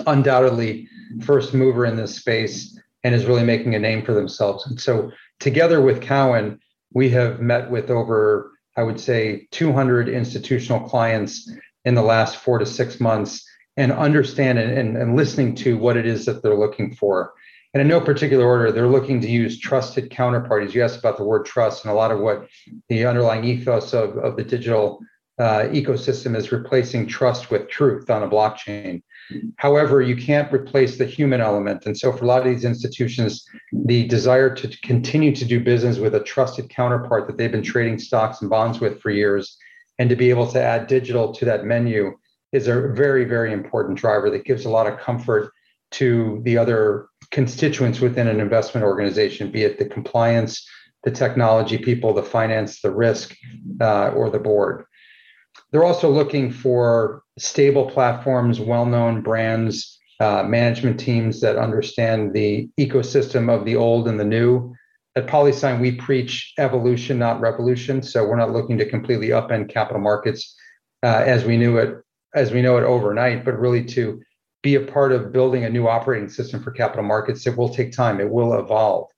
undoubtedly 0.06 0.88
first 1.22 1.54
mover 1.54 1.84
in 1.84 1.96
this 1.96 2.16
space 2.16 2.78
and 3.04 3.14
is 3.14 3.26
really 3.26 3.44
making 3.44 3.74
a 3.74 3.78
name 3.78 4.04
for 4.04 4.14
themselves. 4.14 4.66
And 4.66 4.80
so 4.80 5.10
together 5.40 5.80
with 5.80 6.02
Cowen, 6.02 6.60
we 6.92 7.10
have 7.10 7.40
met 7.40 7.70
with 7.70 7.90
over, 7.90 8.52
I 8.76 8.82
would 8.82 9.00
say, 9.00 9.46
200 9.52 10.08
institutional 10.08 10.88
clients 10.88 11.50
in 11.84 11.94
the 11.94 12.02
last 12.02 12.36
four 12.36 12.58
to 12.58 12.66
six 12.66 13.00
months 13.00 13.44
and 13.76 13.92
understand 13.92 14.58
and, 14.58 14.76
and, 14.76 14.96
and 14.96 15.16
listening 15.16 15.54
to 15.54 15.78
what 15.78 15.96
it 15.96 16.06
is 16.06 16.26
that 16.26 16.42
they're 16.42 16.58
looking 16.58 16.94
for. 16.94 17.32
And 17.74 17.80
in 17.82 17.88
no 17.88 18.00
particular 18.00 18.44
order, 18.44 18.72
they're 18.72 18.88
looking 18.88 19.20
to 19.20 19.30
use 19.30 19.60
trusted 19.60 20.10
counterparties. 20.10 20.72
You 20.72 20.82
asked 20.82 20.98
about 20.98 21.18
the 21.18 21.24
word 21.24 21.44
trust, 21.44 21.84
and 21.84 21.92
a 21.92 21.94
lot 21.94 22.10
of 22.10 22.18
what 22.18 22.48
the 22.88 23.04
underlying 23.04 23.44
ethos 23.44 23.92
of, 23.92 24.16
of 24.16 24.36
the 24.36 24.42
digital 24.42 25.00
uh, 25.38 25.68
ecosystem 25.70 26.34
is 26.34 26.50
replacing 26.50 27.06
trust 27.06 27.50
with 27.50 27.68
truth 27.68 28.10
on 28.10 28.22
a 28.22 28.28
blockchain. 28.28 29.02
However, 29.56 30.00
you 30.00 30.16
can't 30.16 30.52
replace 30.52 30.96
the 30.96 31.04
human 31.04 31.40
element. 31.40 31.86
And 31.86 31.96
so, 31.96 32.12
for 32.12 32.24
a 32.24 32.28
lot 32.28 32.46
of 32.46 32.52
these 32.52 32.64
institutions, 32.64 33.44
the 33.72 34.06
desire 34.06 34.54
to 34.54 34.68
continue 34.82 35.34
to 35.34 35.44
do 35.44 35.60
business 35.60 35.98
with 35.98 36.14
a 36.14 36.22
trusted 36.22 36.70
counterpart 36.70 37.26
that 37.26 37.36
they've 37.36 37.52
been 37.52 37.62
trading 37.62 37.98
stocks 37.98 38.40
and 38.40 38.50
bonds 38.50 38.80
with 38.80 39.00
for 39.00 39.10
years, 39.10 39.56
and 39.98 40.08
to 40.10 40.16
be 40.16 40.30
able 40.30 40.46
to 40.52 40.62
add 40.62 40.86
digital 40.86 41.32
to 41.34 41.44
that 41.44 41.64
menu 41.64 42.16
is 42.52 42.68
a 42.68 42.88
very, 42.88 43.24
very 43.24 43.52
important 43.52 43.98
driver 43.98 44.30
that 44.30 44.44
gives 44.44 44.64
a 44.64 44.70
lot 44.70 44.86
of 44.86 44.98
comfort 44.98 45.52
to 45.90 46.40
the 46.44 46.56
other 46.56 47.08
constituents 47.30 48.00
within 48.00 48.28
an 48.28 48.40
investment 48.40 48.84
organization, 48.84 49.50
be 49.50 49.64
it 49.64 49.78
the 49.78 49.84
compliance, 49.84 50.66
the 51.04 51.10
technology 51.10 51.78
people, 51.78 52.12
the 52.12 52.22
finance, 52.22 52.80
the 52.80 52.90
risk, 52.90 53.36
uh, 53.80 54.08
or 54.10 54.30
the 54.30 54.38
board. 54.38 54.84
They're 55.70 55.84
also 55.84 56.10
looking 56.10 56.50
for 56.50 57.22
stable 57.38 57.90
platforms, 57.90 58.58
well 58.58 58.86
known 58.86 59.20
brands, 59.20 59.98
uh, 60.20 60.42
management 60.42 60.98
teams 60.98 61.40
that 61.40 61.56
understand 61.56 62.32
the 62.32 62.68
ecosystem 62.78 63.54
of 63.54 63.64
the 63.64 63.76
old 63.76 64.08
and 64.08 64.18
the 64.18 64.24
new. 64.24 64.74
At 65.14 65.26
PolySign, 65.26 65.80
we 65.80 65.92
preach 65.92 66.54
evolution, 66.58 67.18
not 67.18 67.40
revolution. 67.40 68.02
So 68.02 68.24
we're 68.24 68.36
not 68.36 68.52
looking 68.52 68.78
to 68.78 68.88
completely 68.88 69.28
upend 69.28 69.68
capital 69.68 70.00
markets 70.00 70.56
uh, 71.02 71.22
as 71.26 71.44
we 71.44 71.56
knew 71.56 71.78
it, 71.78 72.02
as 72.34 72.52
we 72.52 72.62
know 72.62 72.78
it 72.78 72.84
overnight, 72.84 73.44
but 73.44 73.58
really 73.58 73.84
to 73.84 74.20
be 74.62 74.74
a 74.74 74.80
part 74.80 75.12
of 75.12 75.32
building 75.32 75.64
a 75.64 75.70
new 75.70 75.86
operating 75.86 76.28
system 76.28 76.62
for 76.62 76.72
capital 76.72 77.04
markets. 77.04 77.46
It 77.46 77.56
will 77.56 77.68
take 77.68 77.92
time. 77.92 78.20
It 78.20 78.30
will 78.30 78.58
evolve. 78.58 79.08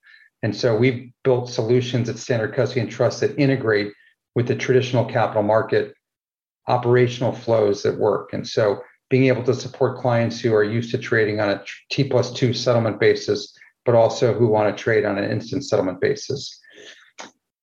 And 0.42 0.54
so 0.54 0.76
we've 0.76 1.10
built 1.22 1.50
solutions 1.50 2.08
at 2.08 2.18
Standard 2.18 2.54
Custody 2.54 2.80
and 2.80 2.90
Trust 2.90 3.20
that 3.20 3.38
integrate 3.38 3.92
with 4.34 4.48
the 4.48 4.56
traditional 4.56 5.04
capital 5.04 5.42
market 5.42 5.94
operational 6.70 7.32
flows 7.32 7.82
that 7.82 7.98
work. 7.98 8.32
And 8.32 8.46
so 8.46 8.80
being 9.08 9.26
able 9.26 9.42
to 9.42 9.54
support 9.54 9.98
clients 9.98 10.40
who 10.40 10.54
are 10.54 10.62
used 10.62 10.90
to 10.92 10.98
trading 10.98 11.40
on 11.40 11.50
a 11.50 11.62
T 11.90 12.04
plus 12.04 12.32
two 12.32 12.52
settlement 12.52 13.00
basis, 13.00 13.52
but 13.84 13.94
also 13.94 14.32
who 14.32 14.46
want 14.46 14.66
to 14.74 14.82
trade 14.82 15.04
on 15.04 15.18
an 15.18 15.30
instant 15.30 15.64
settlement 15.64 16.00
basis. 16.00 16.60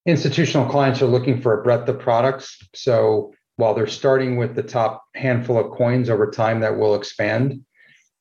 Institutional 0.06 0.70
clients 0.70 1.02
are 1.02 1.14
looking 1.16 1.42
for 1.42 1.52
a 1.60 1.64
breadth 1.64 1.90
of 1.90 2.00
products. 2.00 2.58
So 2.76 3.34
while 3.56 3.74
they're 3.74 3.88
starting 3.88 4.38
with 4.38 4.56
the 4.56 4.64
top 4.64 5.04
handful 5.16 5.58
of 5.58 5.72
coins 5.72 6.10
over 6.10 6.30
time 6.30 6.60
that 6.62 6.78
will 6.78 6.96
expand, 6.96 7.62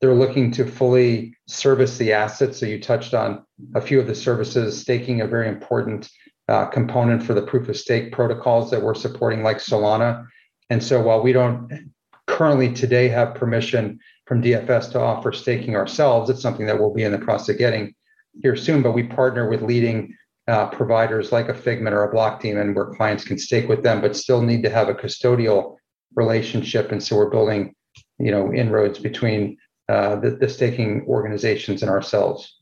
they're 0.00 0.14
looking 0.14 0.50
to 0.52 0.64
fully 0.64 1.36
service 1.48 1.98
the 1.98 2.12
assets. 2.12 2.58
So 2.58 2.66
you 2.66 2.80
touched 2.80 3.14
on 3.14 3.44
a 3.74 3.80
few 3.80 3.98
of 4.00 4.06
the 4.06 4.14
services, 4.14 4.80
staking 4.80 5.20
a 5.20 5.26
very 5.26 5.48
important 5.48 6.08
uh, 6.48 6.66
component 6.66 7.22
for 7.22 7.34
the 7.34 7.46
proof 7.50 7.68
of 7.68 7.76
stake 7.76 8.12
protocols 8.12 8.70
that 8.70 8.82
we're 8.82 8.94
supporting, 8.94 9.42
like 9.42 9.58
Solana. 9.58 10.26
And 10.70 10.82
so 10.82 11.00
while 11.00 11.22
we 11.22 11.32
don't 11.32 11.92
currently 12.26 12.72
today 12.72 13.08
have 13.08 13.34
permission 13.34 13.98
from 14.26 14.42
DFS 14.42 14.90
to 14.92 15.00
offer 15.00 15.32
staking 15.32 15.76
ourselves, 15.76 16.28
it's 16.28 16.42
something 16.42 16.66
that 16.66 16.78
we'll 16.78 16.92
be 16.92 17.04
in 17.04 17.12
the 17.12 17.18
process 17.18 17.50
of 17.50 17.58
getting 17.58 17.94
here 18.42 18.56
soon. 18.56 18.82
But 18.82 18.92
we 18.92 19.04
partner 19.04 19.48
with 19.48 19.62
leading 19.62 20.14
uh, 20.48 20.66
providers 20.68 21.32
like 21.32 21.48
a 21.48 21.54
Figment 21.54 21.94
or 21.94 22.04
a 22.04 22.14
Blockdaemon 22.14 22.74
where 22.74 22.86
clients 22.86 23.24
can 23.24 23.38
stake 23.38 23.68
with 23.68 23.82
them, 23.82 24.00
but 24.00 24.16
still 24.16 24.42
need 24.42 24.62
to 24.62 24.70
have 24.70 24.88
a 24.88 24.94
custodial 24.94 25.76
relationship. 26.14 26.92
And 26.92 27.02
so 27.02 27.16
we're 27.16 27.30
building, 27.30 27.74
you 28.18 28.30
know, 28.30 28.52
inroads 28.52 28.98
between 28.98 29.56
uh, 29.88 30.16
the, 30.16 30.30
the 30.30 30.48
staking 30.48 31.04
organizations 31.06 31.82
and 31.82 31.90
ourselves. 31.90 32.58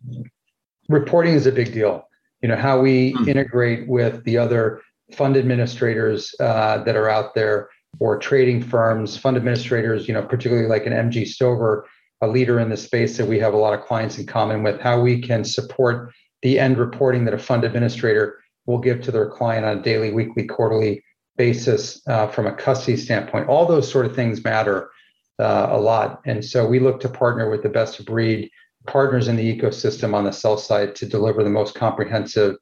Reporting 0.89 1.35
is 1.35 1.47
a 1.47 1.53
big 1.53 1.73
deal. 1.73 2.07
You 2.43 2.49
know, 2.49 2.57
how 2.57 2.81
we 2.81 3.13
hmm. 3.13 3.29
integrate 3.29 3.89
with 3.89 4.23
the 4.25 4.37
other 4.37 4.83
fund 5.13 5.37
administrators 5.37 6.35
uh, 6.41 6.83
that 6.85 6.97
are 6.97 7.09
out 7.09 7.35
there 7.35 7.69
or 8.01 8.19
trading 8.19 8.63
firms, 8.63 9.17
fund 9.17 9.37
administrators, 9.37 10.09
you 10.09 10.15
know, 10.15 10.23
particularly 10.23 10.69
like 10.69 10.87
an 10.87 10.93
MG 10.93 11.27
Stover, 11.27 11.87
a 12.21 12.29
leader 12.29 12.61
in 12.61 12.69
the 12.69 12.77
space 12.77 13.17
that 13.17 13.27
we 13.27 13.39
have 13.39 13.55
a 13.55 13.59
lot 13.59 13.79
of 13.79 13.85
clients 13.85 14.19
in 14.19 14.27
common 14.27 14.63
with, 14.63 14.81
how 14.81 15.01
we 15.01 15.21
can 15.21 15.45
support 15.45 16.13
the 16.43 16.59
end 16.59 16.79
reporting 16.79 17.25
that 17.25 17.35
a 17.35 17.39
fund 17.39 17.65
administrator 17.65 18.41
will 18.67 18.79
give 18.79 19.03
to 19.03 19.11
their 19.11 19.29
client 19.29 19.65
on 19.65 19.79
a 19.79 19.83
daily, 19.83 20.13
weekly, 20.13 20.45
quarterly 20.45 21.03
basis 21.37 22.01
uh, 22.07 22.27
from 22.29 22.47
a 22.47 22.53
custody 22.53 22.97
standpoint. 22.97 23.49
All 23.49 23.67
those 23.67 23.91
sort 23.91 24.07
of 24.07 24.15
things 24.15 24.45
matter 24.45 24.91
uh, 25.39 25.69
a 25.71 25.79
lot. 25.79 26.21
And 26.25 26.45
so 26.45 26.67
we 26.67 26.79
look 26.79 27.01
to 27.01 27.09
partner 27.09 27.51
with 27.51 27.63
the 27.63 27.69
best 27.69 27.99
of 27.99 28.07
breed 28.07 28.51
partners 28.87 29.29
in 29.29 29.37
the 29.37 29.59
ecosystem 29.59 30.15
on 30.15 30.25
the 30.25 30.33
sell 30.33 30.57
side 30.57 30.95
to 30.97 31.07
deliver 31.07 31.43
the 31.43 31.51
most 31.51 31.75
comprehensive 31.75 32.57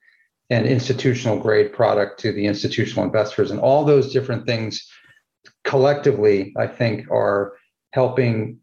and 0.50 0.66
institutional 0.66 1.38
grade 1.38 1.72
product 1.72 2.20
to 2.20 2.32
the 2.32 2.46
institutional 2.46 3.04
investors. 3.04 3.50
And 3.50 3.60
all 3.60 3.84
those 3.84 4.12
different 4.12 4.46
things 4.46 4.86
collectively, 5.64 6.54
I 6.58 6.66
think, 6.66 7.10
are 7.10 7.54
helping 7.92 8.58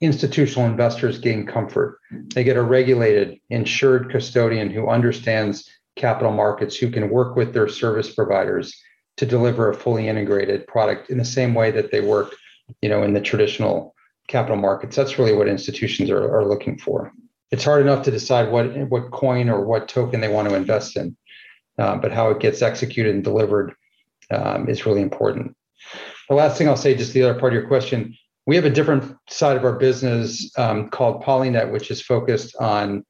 institutional 0.00 0.68
investors 0.68 1.18
gain 1.18 1.46
comfort. 1.46 1.98
They 2.34 2.44
get 2.44 2.56
a 2.56 2.62
regulated, 2.62 3.38
insured 3.50 4.10
custodian 4.10 4.70
who 4.70 4.88
understands 4.88 5.68
capital 5.96 6.32
markets, 6.32 6.76
who 6.76 6.90
can 6.90 7.08
work 7.10 7.36
with 7.36 7.54
their 7.54 7.68
service 7.68 8.14
providers 8.14 8.74
to 9.16 9.26
deliver 9.26 9.70
a 9.70 9.74
fully 9.74 10.08
integrated 10.08 10.66
product 10.66 11.10
in 11.10 11.16
the 11.18 11.24
same 11.24 11.54
way 11.54 11.70
that 11.70 11.90
they 11.90 12.00
work, 12.00 12.34
you 12.82 12.88
know, 12.88 13.02
in 13.02 13.14
the 13.14 13.20
traditional 13.20 13.94
capital 14.28 14.56
markets. 14.56 14.96
That's 14.96 15.18
really 15.18 15.32
what 15.32 15.48
institutions 15.48 16.10
are, 16.10 16.36
are 16.36 16.46
looking 16.46 16.78
for. 16.78 17.12
It's 17.50 17.64
hard 17.64 17.80
enough 17.80 18.04
to 18.04 18.10
decide 18.10 18.50
what 18.50 18.66
what 18.88 19.12
coin 19.12 19.48
or 19.48 19.64
what 19.64 19.88
token 19.88 20.20
they 20.20 20.28
want 20.28 20.48
to 20.48 20.54
invest 20.54 20.96
in, 20.96 21.16
uh, 21.78 21.96
but 21.96 22.12
how 22.12 22.30
it 22.30 22.40
gets 22.40 22.60
executed 22.60 23.14
and 23.14 23.24
delivered 23.24 23.74
um, 24.30 24.68
is 24.68 24.84
really 24.84 25.00
important. 25.00 25.56
The 26.28 26.34
last 26.34 26.58
thing 26.58 26.68
I'll 26.68 26.76
say, 26.76 26.94
just 26.94 27.12
the 27.12 27.22
other 27.22 27.38
part 27.38 27.52
of 27.52 27.58
your 27.60 27.68
question, 27.68 28.16
we 28.46 28.56
have 28.56 28.64
a 28.64 28.70
different 28.70 29.16
side 29.28 29.56
of 29.56 29.64
our 29.64 29.76
business 29.76 30.50
um, 30.56 30.88
called 30.88 31.22
Polynet, 31.22 31.72
which 31.72 31.90
is 31.90 32.00
focused 32.00 32.56
on 32.56 33.04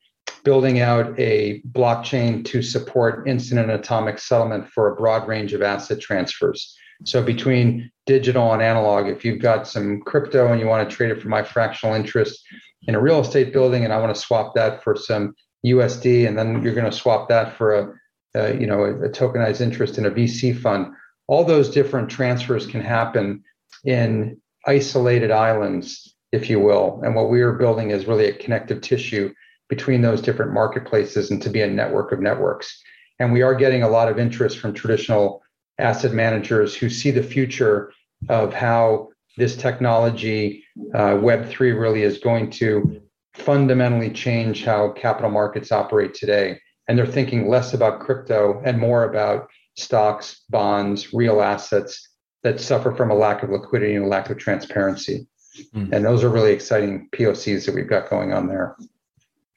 building 0.45 0.81
out 0.81 1.19
a 1.19 1.61
blockchain 1.73 2.45
to 2.45 2.63
support 2.63 3.27
instant 3.27 3.61
and 3.61 3.71
atomic 3.71 4.19
settlement 4.19 4.69
for 4.71 4.93
a 4.93 4.97
broad 4.97 5.27
range 5.27 5.53
of 5.53 5.63
asset 5.63 6.01
transfers. 6.01 6.77
So 7.05 7.23
between 7.23 7.91
digital 8.07 8.53
and 8.53 8.63
analog, 8.63 9.09
if 9.09 9.25
you've 9.25 9.43
got 9.43 9.67
some 9.67 10.01
crypto 10.01 10.51
and 10.53 10.61
you 10.61 10.67
want 10.67 10.89
to 10.89 10.97
trade 10.97 11.11
it 11.11 11.21
for 11.21 11.29
my 11.29 11.43
fractional 11.43 11.95
interest 11.95 12.41
in 12.87 12.95
a 12.95 13.01
real 13.01 13.21
estate 13.21 13.53
building, 13.53 13.85
and 13.85 13.93
I 13.93 14.01
want 14.01 14.15
to 14.15 14.21
swap 14.21 14.55
that 14.55 14.83
for 14.83 14.97
some 14.97 15.35
USD, 15.67 16.27
and 16.27 16.39
then 16.39 16.63
you're 16.63 16.75
going 16.75 16.91
to 16.91 16.97
swap 16.97 17.29
that 17.29 17.57
for 17.57 17.75
a, 17.75 17.95
a 18.35 18.57
you 18.57 18.67
know 18.67 18.85
a, 18.85 19.07
a 19.07 19.09
tokenized 19.09 19.61
interest 19.61 19.99
in 19.99 20.07
a 20.07 20.11
VC 20.11 20.59
fund 20.59 20.95
all 21.29 21.45
those 21.45 21.71
different 21.71 22.09
transfers 22.09 22.67
can 22.67 22.81
happen 22.81 23.43
in 23.85 24.41
isolated 24.67 25.31
islands, 25.31 26.15
if 26.33 26.51
you 26.51 26.61
will. 26.61 27.01
And 27.05 27.15
what 27.15 27.31
we 27.31 27.41
are 27.43 27.53
building 27.53 27.91
is 27.91 28.07
really 28.07 28.29
a 28.29 28.33
connective 28.35 28.81
tissue 28.81 29.33
between 29.69 30.03
those 30.03 30.23
different 30.23 30.53
marketplaces 30.53 31.31
and 31.31 31.43
to 31.43 31.51
be 31.51 31.63
a 31.63 31.67
network 31.67 32.13
of 32.13 32.21
networks. 32.21 32.81
And 33.19 33.33
we 33.33 33.43
are 33.43 33.55
getting 33.55 33.83
a 33.83 33.89
lot 33.89 34.09
of 34.09 34.19
interest 34.19 34.59
from 34.59 34.75
traditional 34.75 35.43
asset 35.79 36.13
managers 36.13 36.75
who 36.75 36.89
see 36.89 37.11
the 37.11 37.23
future 37.23 37.93
of 38.29 38.53
how 38.53 39.09
this 39.37 39.57
technology, 39.57 40.65
uh, 40.95 41.15
Web3, 41.15 41.59
really 41.79 42.03
is 42.03 42.19
going 42.19 42.51
to 42.51 43.01
fundamentally 43.35 44.11
change 44.11 44.65
how 44.65 44.91
capital 44.93 45.31
markets 45.31 45.73
operate 45.73 46.15
today. 46.15 46.59
And 46.89 46.97
they're 46.97 47.07
thinking 47.07 47.49
less 47.49 47.75
about 47.75 48.01
crypto 48.01 48.63
and 48.65 48.79
more 48.79 49.05
about 49.05 49.49
stocks, 49.77 50.43
bonds, 50.49 51.13
real 51.13 51.41
assets 51.41 52.09
that 52.43 52.61
suffer 52.61 52.95
from 52.95 53.11
a 53.11 53.15
lack 53.15 53.43
of 53.43 53.51
liquidity 53.51 53.95
and 53.95 54.05
a 54.05 54.09
lack 54.09 54.31
of 54.31 54.39
transparency. 54.39 55.27
Mm. 55.75 55.93
And 55.93 56.05
those 56.05 56.23
are 56.23 56.29
really 56.29 56.53
exciting 56.53 57.09
POCs 57.13 57.67
that 57.67 57.75
we've 57.75 57.89
got 57.89 58.11
going 58.11 58.33
on 58.33 58.47
there. 58.47 58.77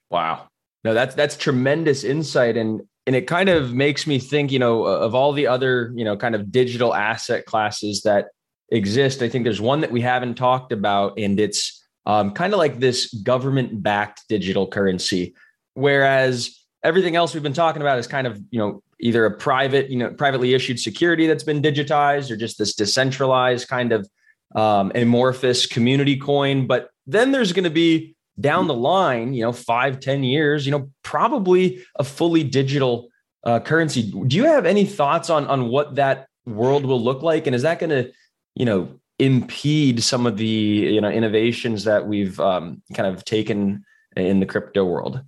Wow. 0.09 0.47
No, 0.83 0.93
that's 0.93 1.13
that's 1.13 1.35
tremendous 1.35 2.03
insight. 2.03 2.57
And 2.57 2.81
and 3.05 3.15
it 3.15 3.27
kind 3.27 3.49
of 3.49 3.73
makes 3.73 4.07
me 4.07 4.19
think, 4.19 4.51
you 4.51 4.59
know, 4.59 4.83
of 4.83 5.15
all 5.15 5.33
the 5.33 5.47
other, 5.47 5.91
you 5.95 6.05
know, 6.05 6.15
kind 6.15 6.35
of 6.35 6.51
digital 6.51 6.93
asset 6.93 7.45
classes 7.45 8.01
that 8.03 8.27
exist. 8.71 9.21
I 9.21 9.29
think 9.29 9.43
there's 9.43 9.61
one 9.61 9.81
that 9.81 9.91
we 9.91 10.01
haven't 10.01 10.35
talked 10.35 10.71
about, 10.71 11.17
and 11.17 11.39
it's 11.39 11.83
um, 12.05 12.31
kind 12.31 12.53
of 12.53 12.59
like 12.59 12.79
this 12.79 13.13
government 13.13 13.81
backed 13.81 14.21
digital 14.29 14.67
currency. 14.67 15.33
Whereas 15.73 16.55
everything 16.83 17.15
else 17.15 17.33
we've 17.33 17.43
been 17.43 17.53
talking 17.53 17.81
about 17.81 17.99
is 17.99 18.07
kind 18.07 18.27
of, 18.27 18.39
you 18.51 18.59
know, 18.59 18.83
either 18.99 19.25
a 19.25 19.31
private, 19.31 19.89
you 19.89 19.97
know, 19.97 20.09
privately 20.11 20.53
issued 20.53 20.79
security 20.79 21.27
that's 21.27 21.43
been 21.43 21.61
digitized 21.61 22.29
or 22.29 22.35
just 22.35 22.57
this 22.57 22.75
decentralized 22.75 23.67
kind 23.67 23.91
of 23.91 24.09
um, 24.55 24.91
amorphous 24.95 25.65
community 25.65 26.17
coin. 26.17 26.67
But 26.67 26.89
then 27.07 27.31
there's 27.31 27.53
going 27.53 27.63
to 27.63 27.69
be 27.69 28.15
down 28.39 28.67
the 28.67 28.73
line, 28.73 29.33
you 29.33 29.43
know, 29.43 29.51
five, 29.51 29.99
ten 29.99 30.23
years, 30.23 30.65
you 30.65 30.71
know, 30.71 30.89
probably 31.03 31.83
a 31.97 32.03
fully 32.03 32.43
digital 32.43 33.09
uh, 33.43 33.59
currency. 33.59 34.11
Do 34.27 34.35
you 34.35 34.45
have 34.45 34.65
any 34.65 34.85
thoughts 34.85 35.29
on 35.29 35.47
on 35.47 35.69
what 35.69 35.95
that 35.95 36.27
world 36.45 36.85
will 36.85 37.01
look 37.01 37.21
like, 37.21 37.47
and 37.47 37.55
is 37.55 37.61
that 37.61 37.79
going 37.79 37.89
to, 37.89 38.11
you 38.55 38.65
know, 38.65 38.99
impede 39.17 40.01
some 40.01 40.25
of 40.25 40.37
the 40.37 40.45
you 40.45 41.01
know 41.01 41.09
innovations 41.09 41.83
that 41.83 42.07
we've 42.07 42.39
um, 42.39 42.81
kind 42.93 43.13
of 43.13 43.23
taken 43.25 43.83
in 44.15 44.39
the 44.39 44.45
crypto 44.45 44.83
world? 44.85 45.21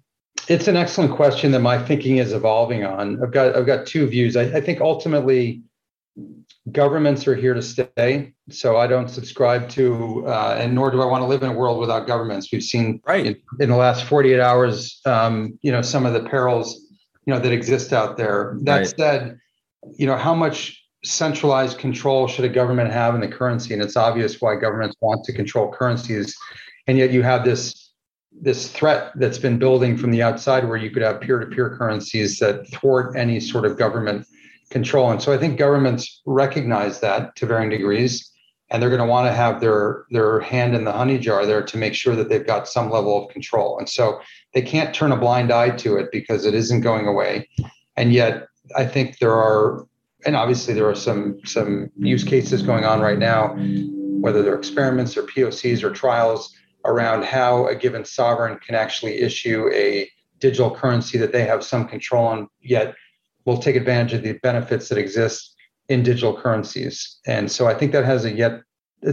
It's 0.47 0.67
an 0.67 0.75
excellent 0.75 1.15
question 1.15 1.51
that 1.51 1.59
my 1.61 1.81
thinking 1.81 2.17
is 2.17 2.33
evolving 2.33 2.83
on. 2.83 3.21
I've 3.23 3.31
got 3.31 3.55
I've 3.55 3.65
got 3.65 3.85
two 3.85 4.07
views. 4.07 4.35
I, 4.35 4.43
I 4.43 4.61
think 4.61 4.81
ultimately 4.81 5.63
governments 6.71 7.27
are 7.27 7.35
here 7.35 7.53
to 7.53 7.61
stay. 7.61 8.33
So 8.49 8.77
I 8.77 8.85
don't 8.87 9.09
subscribe 9.09 9.69
to, 9.69 10.27
uh, 10.27 10.57
and 10.59 10.75
nor 10.75 10.91
do 10.91 11.01
I 11.01 11.05
want 11.05 11.21
to 11.23 11.25
live 11.25 11.41
in 11.41 11.49
a 11.49 11.53
world 11.53 11.79
without 11.79 12.05
governments. 12.05 12.49
We've 12.51 12.61
seen 12.61 13.01
right 13.07 13.25
in, 13.25 13.41
in 13.59 13.69
the 13.69 13.75
last 13.75 14.03
48 14.05 14.39
hours, 14.39 15.01
um, 15.05 15.57
you 15.61 15.71
know, 15.71 15.81
some 15.81 16.05
of 16.05 16.13
the 16.13 16.21
perils, 16.21 16.79
you 17.25 17.33
know, 17.33 17.39
that 17.39 17.51
exist 17.51 17.93
out 17.93 18.17
there. 18.17 18.57
That 18.61 18.77
right. 18.77 18.93
said, 18.97 19.39
you 19.97 20.05
know, 20.05 20.17
how 20.17 20.35
much 20.35 20.83
centralized 21.03 21.79
control 21.79 22.27
should 22.27 22.45
a 22.45 22.49
government 22.49 22.91
have 22.91 23.15
in 23.15 23.21
the 23.21 23.27
currency? 23.27 23.73
And 23.73 23.81
it's 23.81 23.97
obvious 23.97 24.39
why 24.39 24.55
governments 24.55 24.95
want 25.01 25.23
to 25.25 25.33
control 25.33 25.71
currencies, 25.71 26.35
and 26.87 26.97
yet 26.97 27.11
you 27.11 27.23
have 27.23 27.43
this 27.43 27.90
this 28.31 28.71
threat 28.71 29.11
that's 29.15 29.37
been 29.37 29.59
building 29.59 29.97
from 29.97 30.11
the 30.11 30.21
outside, 30.21 30.67
where 30.67 30.77
you 30.77 30.89
could 30.89 31.03
have 31.03 31.21
peer-to-peer 31.21 31.75
currencies 31.77 32.39
that 32.39 32.67
thwart 32.69 33.15
any 33.15 33.39
sort 33.39 33.65
of 33.65 33.77
government 33.77 34.25
control. 34.69 35.11
And 35.11 35.21
so 35.21 35.33
I 35.33 35.37
think 35.37 35.59
governments 35.59 36.21
recognize 36.25 37.01
that 37.01 37.35
to 37.35 37.45
varying 37.45 37.69
degrees, 37.69 38.31
and 38.69 38.81
they're 38.81 38.89
going 38.89 39.01
to 39.01 39.05
want 39.05 39.27
to 39.27 39.33
have 39.33 39.59
their 39.59 40.05
their 40.11 40.39
hand 40.39 40.75
in 40.75 40.85
the 40.85 40.93
honey 40.93 41.19
jar 41.19 41.45
there 41.45 41.61
to 41.61 41.77
make 41.77 41.93
sure 41.93 42.15
that 42.15 42.29
they've 42.29 42.47
got 42.47 42.69
some 42.69 42.89
level 42.89 43.21
of 43.25 43.29
control. 43.31 43.77
And 43.77 43.89
so 43.89 44.21
they 44.53 44.61
can't 44.61 44.95
turn 44.95 45.11
a 45.11 45.17
blind 45.17 45.51
eye 45.51 45.71
to 45.77 45.97
it 45.97 46.09
because 46.11 46.45
it 46.45 46.53
isn't 46.53 46.81
going 46.81 47.05
away. 47.05 47.49
And 47.97 48.13
yet, 48.13 48.47
I 48.77 48.85
think 48.85 49.19
there 49.19 49.33
are, 49.33 49.85
and 50.25 50.37
obviously 50.37 50.73
there 50.73 50.87
are 50.87 50.95
some 50.95 51.39
some 51.43 51.91
use 51.97 52.23
cases 52.23 52.61
going 52.61 52.85
on 52.85 53.01
right 53.01 53.19
now, 53.19 53.55
whether 54.21 54.41
they're 54.41 54.55
experiments 54.55 55.17
or 55.17 55.23
POCs 55.23 55.83
or 55.83 55.91
trials 55.91 56.55
around 56.85 57.23
how 57.23 57.67
a 57.67 57.75
given 57.75 58.05
sovereign 58.05 58.57
can 58.59 58.75
actually 58.75 59.19
issue 59.19 59.69
a 59.73 60.09
digital 60.39 60.71
currency 60.75 61.17
that 61.17 61.31
they 61.31 61.45
have 61.45 61.63
some 61.63 61.87
control 61.87 62.25
on, 62.25 62.47
yet 62.61 62.95
will 63.45 63.57
take 63.57 63.75
advantage 63.75 64.13
of 64.13 64.23
the 64.23 64.33
benefits 64.43 64.89
that 64.89 64.97
exist 64.97 65.55
in 65.89 66.03
digital 66.03 66.35
currencies. 66.35 67.19
And 67.25 67.51
so 67.51 67.67
I 67.67 67.73
think 67.73 67.91
that 67.91 68.05
has 68.05 68.25
a 68.25 68.31
yet 68.31 68.61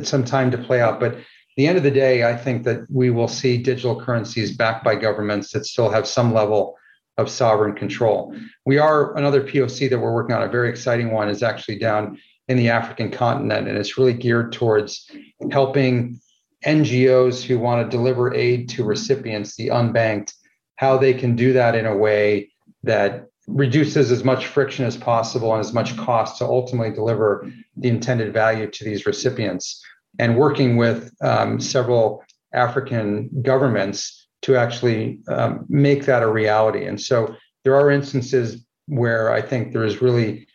some 0.03 0.25
time 0.25 0.51
to 0.51 0.59
play 0.59 0.81
out. 0.81 1.01
But 1.01 1.19
the 1.57 1.67
end 1.67 1.77
of 1.77 1.83
the 1.83 1.91
day, 1.91 2.25
I 2.25 2.37
think 2.37 2.65
that 2.65 2.81
we 2.91 3.11
will 3.11 3.29
see 3.29 3.59
digital 3.59 4.01
currencies 4.01 4.57
backed 4.57 4.85
by 4.85 4.95
governments 4.95 5.53
that 5.53 5.67
still 5.67 5.91
have 5.91 6.07
some 6.07 6.33
level 6.33 6.77
of 7.17 7.29
sovereign 7.29 7.75
control. 7.75 8.35
We 8.65 8.79
are 8.79 9.17
another 9.17 9.43
POC 9.43 9.91
that 9.91 9.99
we're 9.99 10.15
working 10.15 10.37
on, 10.37 10.43
a 10.43 10.49
very 10.49 10.71
exciting 10.71 11.11
one, 11.11 11.29
is 11.29 11.43
actually 11.43 11.79
down 11.79 12.19
in 12.47 12.57
the 12.57 12.69
African 12.69 13.11
continent, 13.11 13.67
and 13.67 13.77
it's 13.77 13.99
really 13.99 14.13
geared 14.13 14.53
towards 14.53 15.11
helping 15.51 16.21
NGOs 16.69 17.43
who 17.43 17.59
want 17.59 17.91
to 17.91 17.97
deliver 17.97 18.35
aid 18.35 18.69
to 18.71 18.85
recipients, 18.85 19.57
the 19.57 19.69
unbanked, 19.69 20.35
how 20.77 20.99
they 20.99 21.15
can 21.15 21.35
do 21.35 21.55
that 21.55 21.75
in 21.75 21.87
a 21.87 21.97
way 21.97 22.51
that 22.83 23.27
reduces 23.47 24.13
as 24.13 24.23
much 24.23 24.47
friction 24.47 24.85
as 24.85 24.97
possible 24.97 25.55
and 25.55 25.61
as 25.61 25.73
much 25.73 25.97
cost 25.97 26.37
to 26.39 26.45
ultimately 26.45 26.93
deliver 26.95 27.51
the 27.77 27.89
intended 27.89 28.35
value 28.35 28.71
to 28.71 28.85
these 28.85 29.07
recipients. 29.07 29.83
And 30.19 30.37
working 30.37 30.77
with 30.77 31.11
um, 31.23 31.59
several 31.59 32.23
African 32.53 33.31
governments 33.43 34.29
to 34.43 34.57
actually 34.57 35.21
um, 35.29 35.65
make 35.71 36.05
that 36.05 36.23
a 36.23 36.31
reality. 36.31 36.85
And 36.85 37.01
so 37.01 37.35
there 37.65 37.77
are 37.77 37.91
instances 37.91 38.63
where 38.87 39.33
I 39.33 39.41
think 39.41 39.73
there 39.73 39.85
is 39.85 40.03
really 40.03 40.47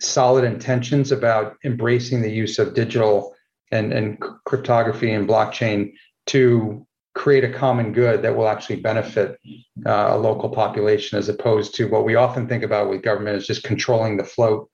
solid 0.00 0.44
intentions 0.44 1.12
about 1.12 1.56
embracing 1.64 2.20
the 2.20 2.30
use 2.30 2.58
of 2.58 2.74
digital 2.74 3.34
and, 3.72 3.92
and 3.92 4.22
cryptography 4.44 5.12
and 5.12 5.28
blockchain 5.28 5.92
to 6.26 6.86
create 7.14 7.44
a 7.44 7.52
common 7.52 7.92
good 7.92 8.22
that 8.22 8.34
will 8.34 8.48
actually 8.48 8.76
benefit 8.76 9.38
uh, 9.84 10.08
a 10.10 10.16
local 10.16 10.48
population 10.48 11.18
as 11.18 11.28
opposed 11.28 11.74
to 11.74 11.86
what 11.88 12.04
we 12.04 12.14
often 12.14 12.48
think 12.48 12.62
about 12.62 12.88
with 12.88 13.02
government 13.02 13.36
is 13.36 13.46
just 13.46 13.64
controlling 13.64 14.16
the 14.16 14.24
float 14.24 14.68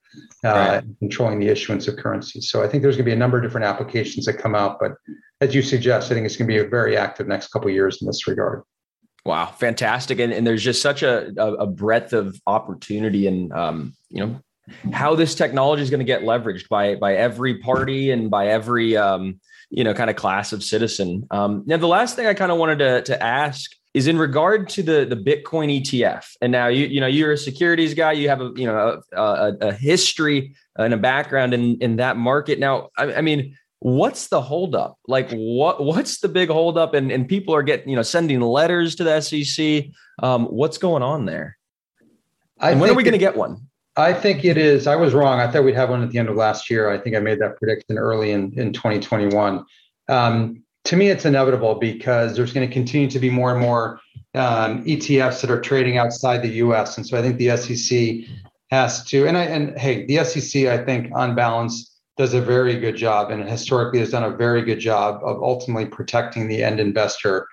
uh, 0.44 0.48
right. 0.48 0.84
controlling 1.00 1.38
the 1.38 1.48
issuance 1.48 1.86
of 1.88 1.96
currency. 1.96 2.40
So 2.40 2.62
i 2.62 2.68
think 2.68 2.82
there's 2.82 2.96
going 2.96 3.04
to 3.04 3.10
be 3.10 3.14
a 3.14 3.18
number 3.18 3.36
of 3.36 3.42
different 3.42 3.66
applications 3.66 4.24
that 4.26 4.34
come 4.34 4.54
out 4.54 4.78
but 4.78 4.92
as 5.40 5.54
you 5.54 5.62
suggest 5.62 6.10
i 6.10 6.14
think 6.14 6.26
it's 6.26 6.36
going 6.36 6.48
to 6.48 6.54
be 6.54 6.58
a 6.58 6.68
very 6.68 6.96
active 6.96 7.26
next 7.26 7.48
couple 7.48 7.70
years 7.70 8.00
in 8.00 8.06
this 8.06 8.26
regard. 8.26 8.62
Wow 9.24 9.46
fantastic. 9.46 10.20
And, 10.20 10.32
and 10.32 10.46
there's 10.46 10.62
just 10.62 10.80
such 10.80 11.02
a, 11.02 11.32
a 11.36 11.66
breadth 11.66 12.12
of 12.12 12.40
opportunity 12.46 13.26
and 13.26 13.52
um, 13.52 13.94
you 14.10 14.24
know 14.24 14.40
how 14.92 15.14
this 15.14 15.34
technology 15.34 15.82
is 15.82 15.90
going 15.90 16.00
to 16.00 16.04
get 16.04 16.22
leveraged 16.22 16.68
by 16.68 16.94
by 16.96 17.14
every 17.14 17.58
party 17.58 18.10
and 18.10 18.30
by 18.30 18.48
every 18.48 18.96
um, 18.96 19.40
you 19.70 19.84
know 19.84 19.94
kind 19.94 20.10
of 20.10 20.16
class 20.16 20.52
of 20.52 20.62
citizen. 20.62 21.26
Um, 21.30 21.62
now, 21.66 21.76
the 21.76 21.88
last 21.88 22.16
thing 22.16 22.26
I 22.26 22.34
kind 22.34 22.52
of 22.52 22.58
wanted 22.58 22.78
to 22.78 23.02
to 23.02 23.22
ask 23.22 23.70
is 23.94 24.06
in 24.06 24.18
regard 24.18 24.68
to 24.70 24.82
the 24.82 25.04
the 25.04 25.16
Bitcoin 25.16 25.80
ETF. 25.80 26.24
And 26.40 26.52
now 26.52 26.68
you 26.68 26.86
you 26.86 27.00
know 27.00 27.06
you're 27.06 27.32
a 27.32 27.38
securities 27.38 27.94
guy. 27.94 28.12
You 28.12 28.28
have 28.28 28.40
a 28.40 28.52
you 28.56 28.66
know 28.66 29.00
a, 29.12 29.18
a, 29.20 29.56
a 29.60 29.72
history 29.72 30.54
and 30.76 30.94
a 30.94 30.98
background 30.98 31.54
in 31.54 31.78
in 31.80 31.96
that 31.96 32.16
market. 32.16 32.58
Now, 32.58 32.88
I, 32.96 33.14
I 33.14 33.20
mean 33.20 33.56
what's 33.80 34.28
the 34.28 34.40
holdup? 34.40 34.98
Like 35.06 35.30
what 35.30 35.82
what's 35.84 36.20
the 36.20 36.28
big 36.28 36.48
holdup? 36.48 36.94
And 36.94 37.10
and 37.10 37.28
people 37.28 37.54
are 37.54 37.62
getting 37.62 37.88
you 37.88 37.96
know 37.96 38.02
sending 38.02 38.40
letters 38.40 38.96
to 38.96 39.04
the 39.04 39.20
SEC. 39.20 39.86
Um, 40.22 40.46
what's 40.46 40.78
going 40.78 41.02
on 41.02 41.26
there? 41.26 41.56
And 42.60 42.80
when 42.80 42.90
are 42.90 42.94
we 42.94 43.04
going 43.04 43.12
to 43.12 43.18
get 43.18 43.36
one? 43.36 43.68
I 43.98 44.14
think 44.14 44.44
it 44.44 44.56
is. 44.56 44.86
I 44.86 44.94
was 44.94 45.12
wrong. 45.12 45.40
I 45.40 45.50
thought 45.50 45.64
we'd 45.64 45.74
have 45.74 45.90
one 45.90 46.04
at 46.04 46.10
the 46.10 46.20
end 46.20 46.28
of 46.28 46.36
last 46.36 46.70
year. 46.70 46.88
I 46.88 46.98
think 46.98 47.16
I 47.16 47.18
made 47.18 47.40
that 47.40 47.56
prediction 47.56 47.98
early 47.98 48.30
in, 48.30 48.52
in 48.56 48.72
2021. 48.72 49.64
Um, 50.08 50.62
to 50.84 50.96
me, 50.96 51.08
it's 51.10 51.24
inevitable 51.24 51.74
because 51.74 52.36
there's 52.36 52.52
going 52.52 52.66
to 52.66 52.72
continue 52.72 53.10
to 53.10 53.18
be 53.18 53.28
more 53.28 53.50
and 53.50 53.60
more 53.60 53.98
um, 54.36 54.84
ETFs 54.84 55.40
that 55.40 55.50
are 55.50 55.60
trading 55.60 55.98
outside 55.98 56.42
the 56.42 56.48
US. 56.48 56.96
And 56.96 57.04
so 57.04 57.18
I 57.18 57.22
think 57.22 57.38
the 57.38 57.56
SEC 57.56 58.30
has 58.70 59.04
to, 59.06 59.26
and 59.26 59.36
I, 59.36 59.42
and 59.42 59.76
hey, 59.76 60.06
the 60.06 60.24
SEC, 60.24 60.66
I 60.66 60.78
think 60.84 61.10
on 61.12 61.34
balance, 61.34 61.96
does 62.16 62.34
a 62.34 62.40
very 62.40 62.78
good 62.78 62.96
job 62.96 63.30
and 63.32 63.48
historically 63.48 63.98
has 63.98 64.10
done 64.10 64.24
a 64.24 64.30
very 64.30 64.62
good 64.62 64.78
job 64.78 65.20
of 65.24 65.42
ultimately 65.42 65.86
protecting 65.86 66.46
the 66.46 66.62
end 66.62 66.78
investor 66.78 67.48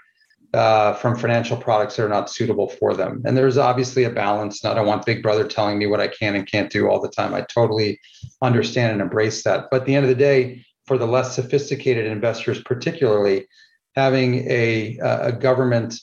uh, 0.56 0.94
from 0.94 1.18
financial 1.18 1.58
products 1.58 1.96
that 1.96 2.06
are 2.06 2.10
not 2.10 2.30
suitable 2.30 2.70
for 2.70 2.94
them. 2.94 3.22
And 3.26 3.36
there's 3.36 3.58
obviously 3.58 4.06
a 4.06 4.10
balance. 4.10 4.64
And 4.64 4.72
I 4.72 4.76
don't 4.76 4.88
want 4.88 5.06
Big 5.06 5.22
Brother 5.22 5.46
telling 5.46 5.78
me 5.78 5.86
what 5.86 6.00
I 6.00 6.08
can 6.08 6.36
and 6.36 6.50
can't 6.50 6.72
do 6.72 6.90
all 6.90 7.02
the 7.02 7.10
time. 7.10 7.34
I 7.34 7.42
totally 7.42 8.00
understand 8.42 8.94
and 8.94 9.02
embrace 9.02 9.44
that. 9.44 9.66
But 9.70 9.82
at 9.82 9.86
the 9.86 9.96
end 9.96 10.06
of 10.06 10.10
the 10.10 10.16
day, 10.16 10.66
for 10.88 10.98
the 10.98 11.08
less 11.08 11.36
sophisticated 11.36 12.06
investors, 12.06 12.62
particularly, 12.64 13.48
having 13.96 14.50
a, 14.50 14.98
a 15.02 15.32
government 15.32 15.96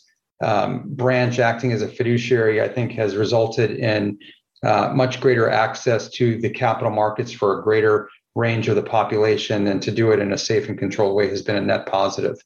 um, 0.43 0.83
branch 0.87 1.39
acting 1.39 1.73
as 1.73 1.83
a 1.83 1.89
fiduciary, 1.89 2.61
I 2.61 2.69
think, 2.69 2.93
has 2.93 3.17
resulted 3.17 3.71
in 3.71 4.19
uh, 4.65 4.93
much 4.95 5.21
greater 5.21 5.49
access 5.49 6.09
to 6.11 6.39
the 6.41 6.51
capital 6.51 6.91
markets 6.91 7.33
for 7.33 7.59
a 7.59 7.63
greater 7.63 8.09
range 8.35 8.69
of 8.69 8.77
the 8.77 8.83
population. 8.83 9.67
And 9.67 9.81
to 9.83 9.91
do 9.91 10.11
it 10.11 10.21
in 10.21 10.33
a 10.33 10.39
safe 10.39 10.69
and 10.69 10.79
controlled 10.79 11.17
way 11.17 11.29
has 11.29 11.43
been 11.43 11.57
a 11.57 11.61
net 11.61 11.87
positive 11.87 12.37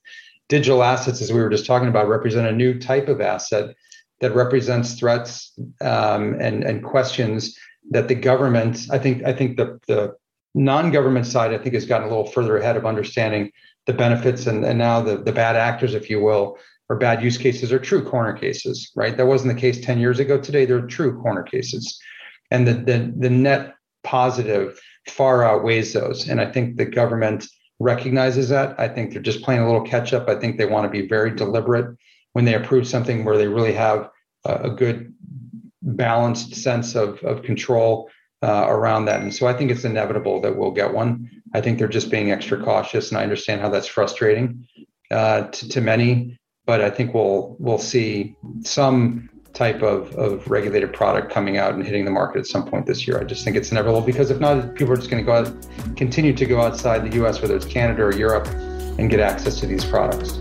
digital 0.48 0.82
assets, 0.82 1.20
as 1.20 1.32
we 1.32 1.40
were 1.40 1.50
just 1.50 1.66
talking 1.66 1.88
about, 1.88 2.08
represent 2.08 2.46
a 2.46 2.52
new 2.52 2.78
type 2.78 3.08
of 3.08 3.20
asset 3.20 3.74
that 4.20 4.34
represents 4.34 4.94
threats 4.94 5.52
um, 5.80 6.34
and 6.40 6.64
and 6.64 6.82
questions 6.82 7.56
that 7.90 8.08
the 8.08 8.14
government, 8.14 8.86
I 8.90 8.98
think, 8.98 9.24
I 9.24 9.32
think 9.32 9.56
the 9.56 9.78
the 9.86 10.16
non-government 10.54 11.26
side, 11.26 11.52
I 11.52 11.58
think, 11.58 11.74
has 11.74 11.84
gotten 11.84 12.06
a 12.06 12.10
little 12.10 12.26
further 12.26 12.56
ahead 12.56 12.76
of 12.76 12.86
understanding 12.86 13.52
the 13.84 13.92
benefits 13.92 14.46
and, 14.46 14.64
and 14.64 14.78
now 14.78 15.00
the, 15.00 15.18
the 15.18 15.32
bad 15.32 15.54
actors, 15.54 15.94
if 15.94 16.10
you 16.10 16.20
will, 16.20 16.58
or 16.88 16.96
bad 16.96 17.22
use 17.22 17.36
cases 17.36 17.72
are 17.72 17.78
true 17.78 18.02
corner 18.02 18.32
cases, 18.32 18.90
right? 18.96 19.16
That 19.16 19.26
wasn't 19.26 19.54
the 19.54 19.60
case 19.60 19.80
10 19.80 19.98
years 19.98 20.18
ago. 20.18 20.40
Today, 20.40 20.64
they're 20.64 20.86
true 20.86 21.20
corner 21.20 21.42
cases. 21.42 22.00
And 22.50 22.66
the, 22.66 22.74
the, 22.74 23.12
the 23.16 23.30
net 23.30 23.74
positive 24.02 24.80
far 25.08 25.44
outweighs 25.44 25.92
those. 25.92 26.28
And 26.28 26.40
I 26.40 26.50
think 26.50 26.76
the 26.76 26.84
government 26.84 27.46
recognizes 27.78 28.48
that. 28.48 28.78
I 28.78 28.88
think 28.88 29.12
they're 29.12 29.22
just 29.22 29.42
playing 29.42 29.60
a 29.60 29.66
little 29.66 29.86
catch 29.86 30.12
up. 30.12 30.28
I 30.28 30.36
think 30.36 30.56
they 30.56 30.66
want 30.66 30.84
to 30.84 31.00
be 31.00 31.06
very 31.06 31.34
deliberate 31.34 31.96
when 32.32 32.44
they 32.44 32.54
approve 32.54 32.86
something 32.86 33.24
where 33.24 33.36
they 33.36 33.48
really 33.48 33.72
have 33.72 34.10
a, 34.44 34.70
good 34.70 35.12
balanced 35.82 36.54
sense 36.54 36.94
of, 36.94 37.18
of 37.24 37.42
control 37.42 38.10
uh, 38.42 38.66
around 38.68 39.06
that. 39.06 39.20
And 39.20 39.34
so 39.34 39.46
I 39.46 39.52
think 39.52 39.70
it's 39.70 39.84
inevitable 39.84 40.40
that 40.42 40.56
we'll 40.56 40.70
get 40.70 40.92
one. 40.92 41.30
I 41.54 41.60
think 41.60 41.78
they're 41.78 41.88
just 41.88 42.10
being 42.10 42.30
extra 42.30 42.62
cautious, 42.62 43.10
and 43.10 43.18
I 43.18 43.22
understand 43.22 43.60
how 43.60 43.70
that's 43.70 43.86
frustrating 43.86 44.66
uh, 45.10 45.42
to, 45.42 45.68
to 45.70 45.80
many. 45.80 46.38
But 46.66 46.80
I 46.80 46.90
think 46.90 47.14
we'll 47.14 47.56
we'll 47.58 47.78
see 47.78 48.36
some 48.62 49.30
type 49.56 49.82
of, 49.82 50.14
of 50.16 50.46
regulated 50.48 50.92
product 50.92 51.32
coming 51.32 51.56
out 51.56 51.74
and 51.74 51.84
hitting 51.84 52.04
the 52.04 52.10
market 52.10 52.40
at 52.40 52.46
some 52.46 52.68
point 52.68 52.86
this 52.86 53.08
year. 53.08 53.18
I 53.18 53.24
just 53.24 53.42
think 53.42 53.56
it's 53.56 53.72
inevitable 53.72 54.02
because 54.02 54.30
if 54.30 54.38
not, 54.38 54.74
people 54.74 54.92
are 54.92 54.96
just 54.96 55.10
going 55.10 55.24
to 55.24 55.26
go 55.26 55.32
out, 55.32 55.96
continue 55.96 56.34
to 56.34 56.46
go 56.46 56.60
outside 56.60 57.10
the 57.10 57.16
U.S., 57.16 57.40
whether 57.40 57.56
it's 57.56 57.64
Canada 57.64 58.02
or 58.02 58.14
Europe, 58.14 58.46
and 58.98 59.10
get 59.10 59.18
access 59.18 59.58
to 59.60 59.66
these 59.66 59.84
products. 59.84 60.38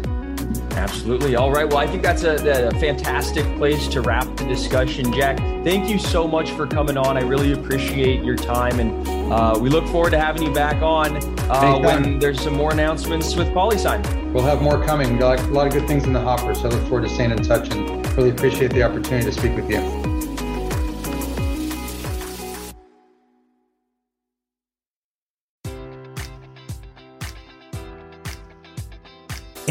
Absolutely. 0.72 1.36
All 1.36 1.52
right. 1.52 1.68
Well, 1.68 1.78
I 1.78 1.88
think 1.88 2.04
that's 2.04 2.24
a, 2.24 2.68
a, 2.68 2.72
fantastic 2.80 3.46
place 3.56 3.88
to 3.88 4.02
wrap 4.02 4.36
the 4.36 4.46
discussion. 4.46 5.12
Jack, 5.14 5.38
thank 5.64 5.90
you 5.90 5.98
so 5.98 6.28
much 6.28 6.52
for 6.52 6.68
coming 6.68 6.98
on. 6.98 7.18
I 7.18 7.22
really 7.22 7.54
appreciate 7.54 8.24
your 8.24 8.36
time. 8.36 8.80
And 8.82 9.08
uh, 9.32 9.58
we 9.60 9.70
look 9.70 9.88
forward 9.88 10.12
to 10.12 10.20
having 10.20 10.44
you 10.44 10.54
back 10.54 10.82
on 10.82 11.16
uh, 11.50 11.80
when 11.80 12.20
there's 12.20 12.42
some 12.42 12.54
more 12.54 12.74
announcements 12.74 13.36
with 13.36 13.48
PolySign. 13.48 14.25
We'll 14.36 14.44
have 14.44 14.62
more 14.62 14.84
coming. 14.84 15.18
Got 15.18 15.40
a 15.40 15.44
lot 15.48 15.66
of 15.66 15.72
good 15.72 15.88
things 15.88 16.04
in 16.04 16.12
the 16.12 16.20
hopper. 16.20 16.54
So 16.54 16.68
I 16.68 16.72
look 16.74 16.82
forward 16.90 17.04
to 17.04 17.10
staying 17.10 17.32
in 17.32 17.42
touch 17.42 17.74
and 17.74 18.06
really 18.18 18.32
appreciate 18.32 18.74
the 18.74 18.84
opportunity 18.84 19.24
to 19.24 19.32
speak 19.32 19.56
with 19.56 19.70
you. 19.70 20.15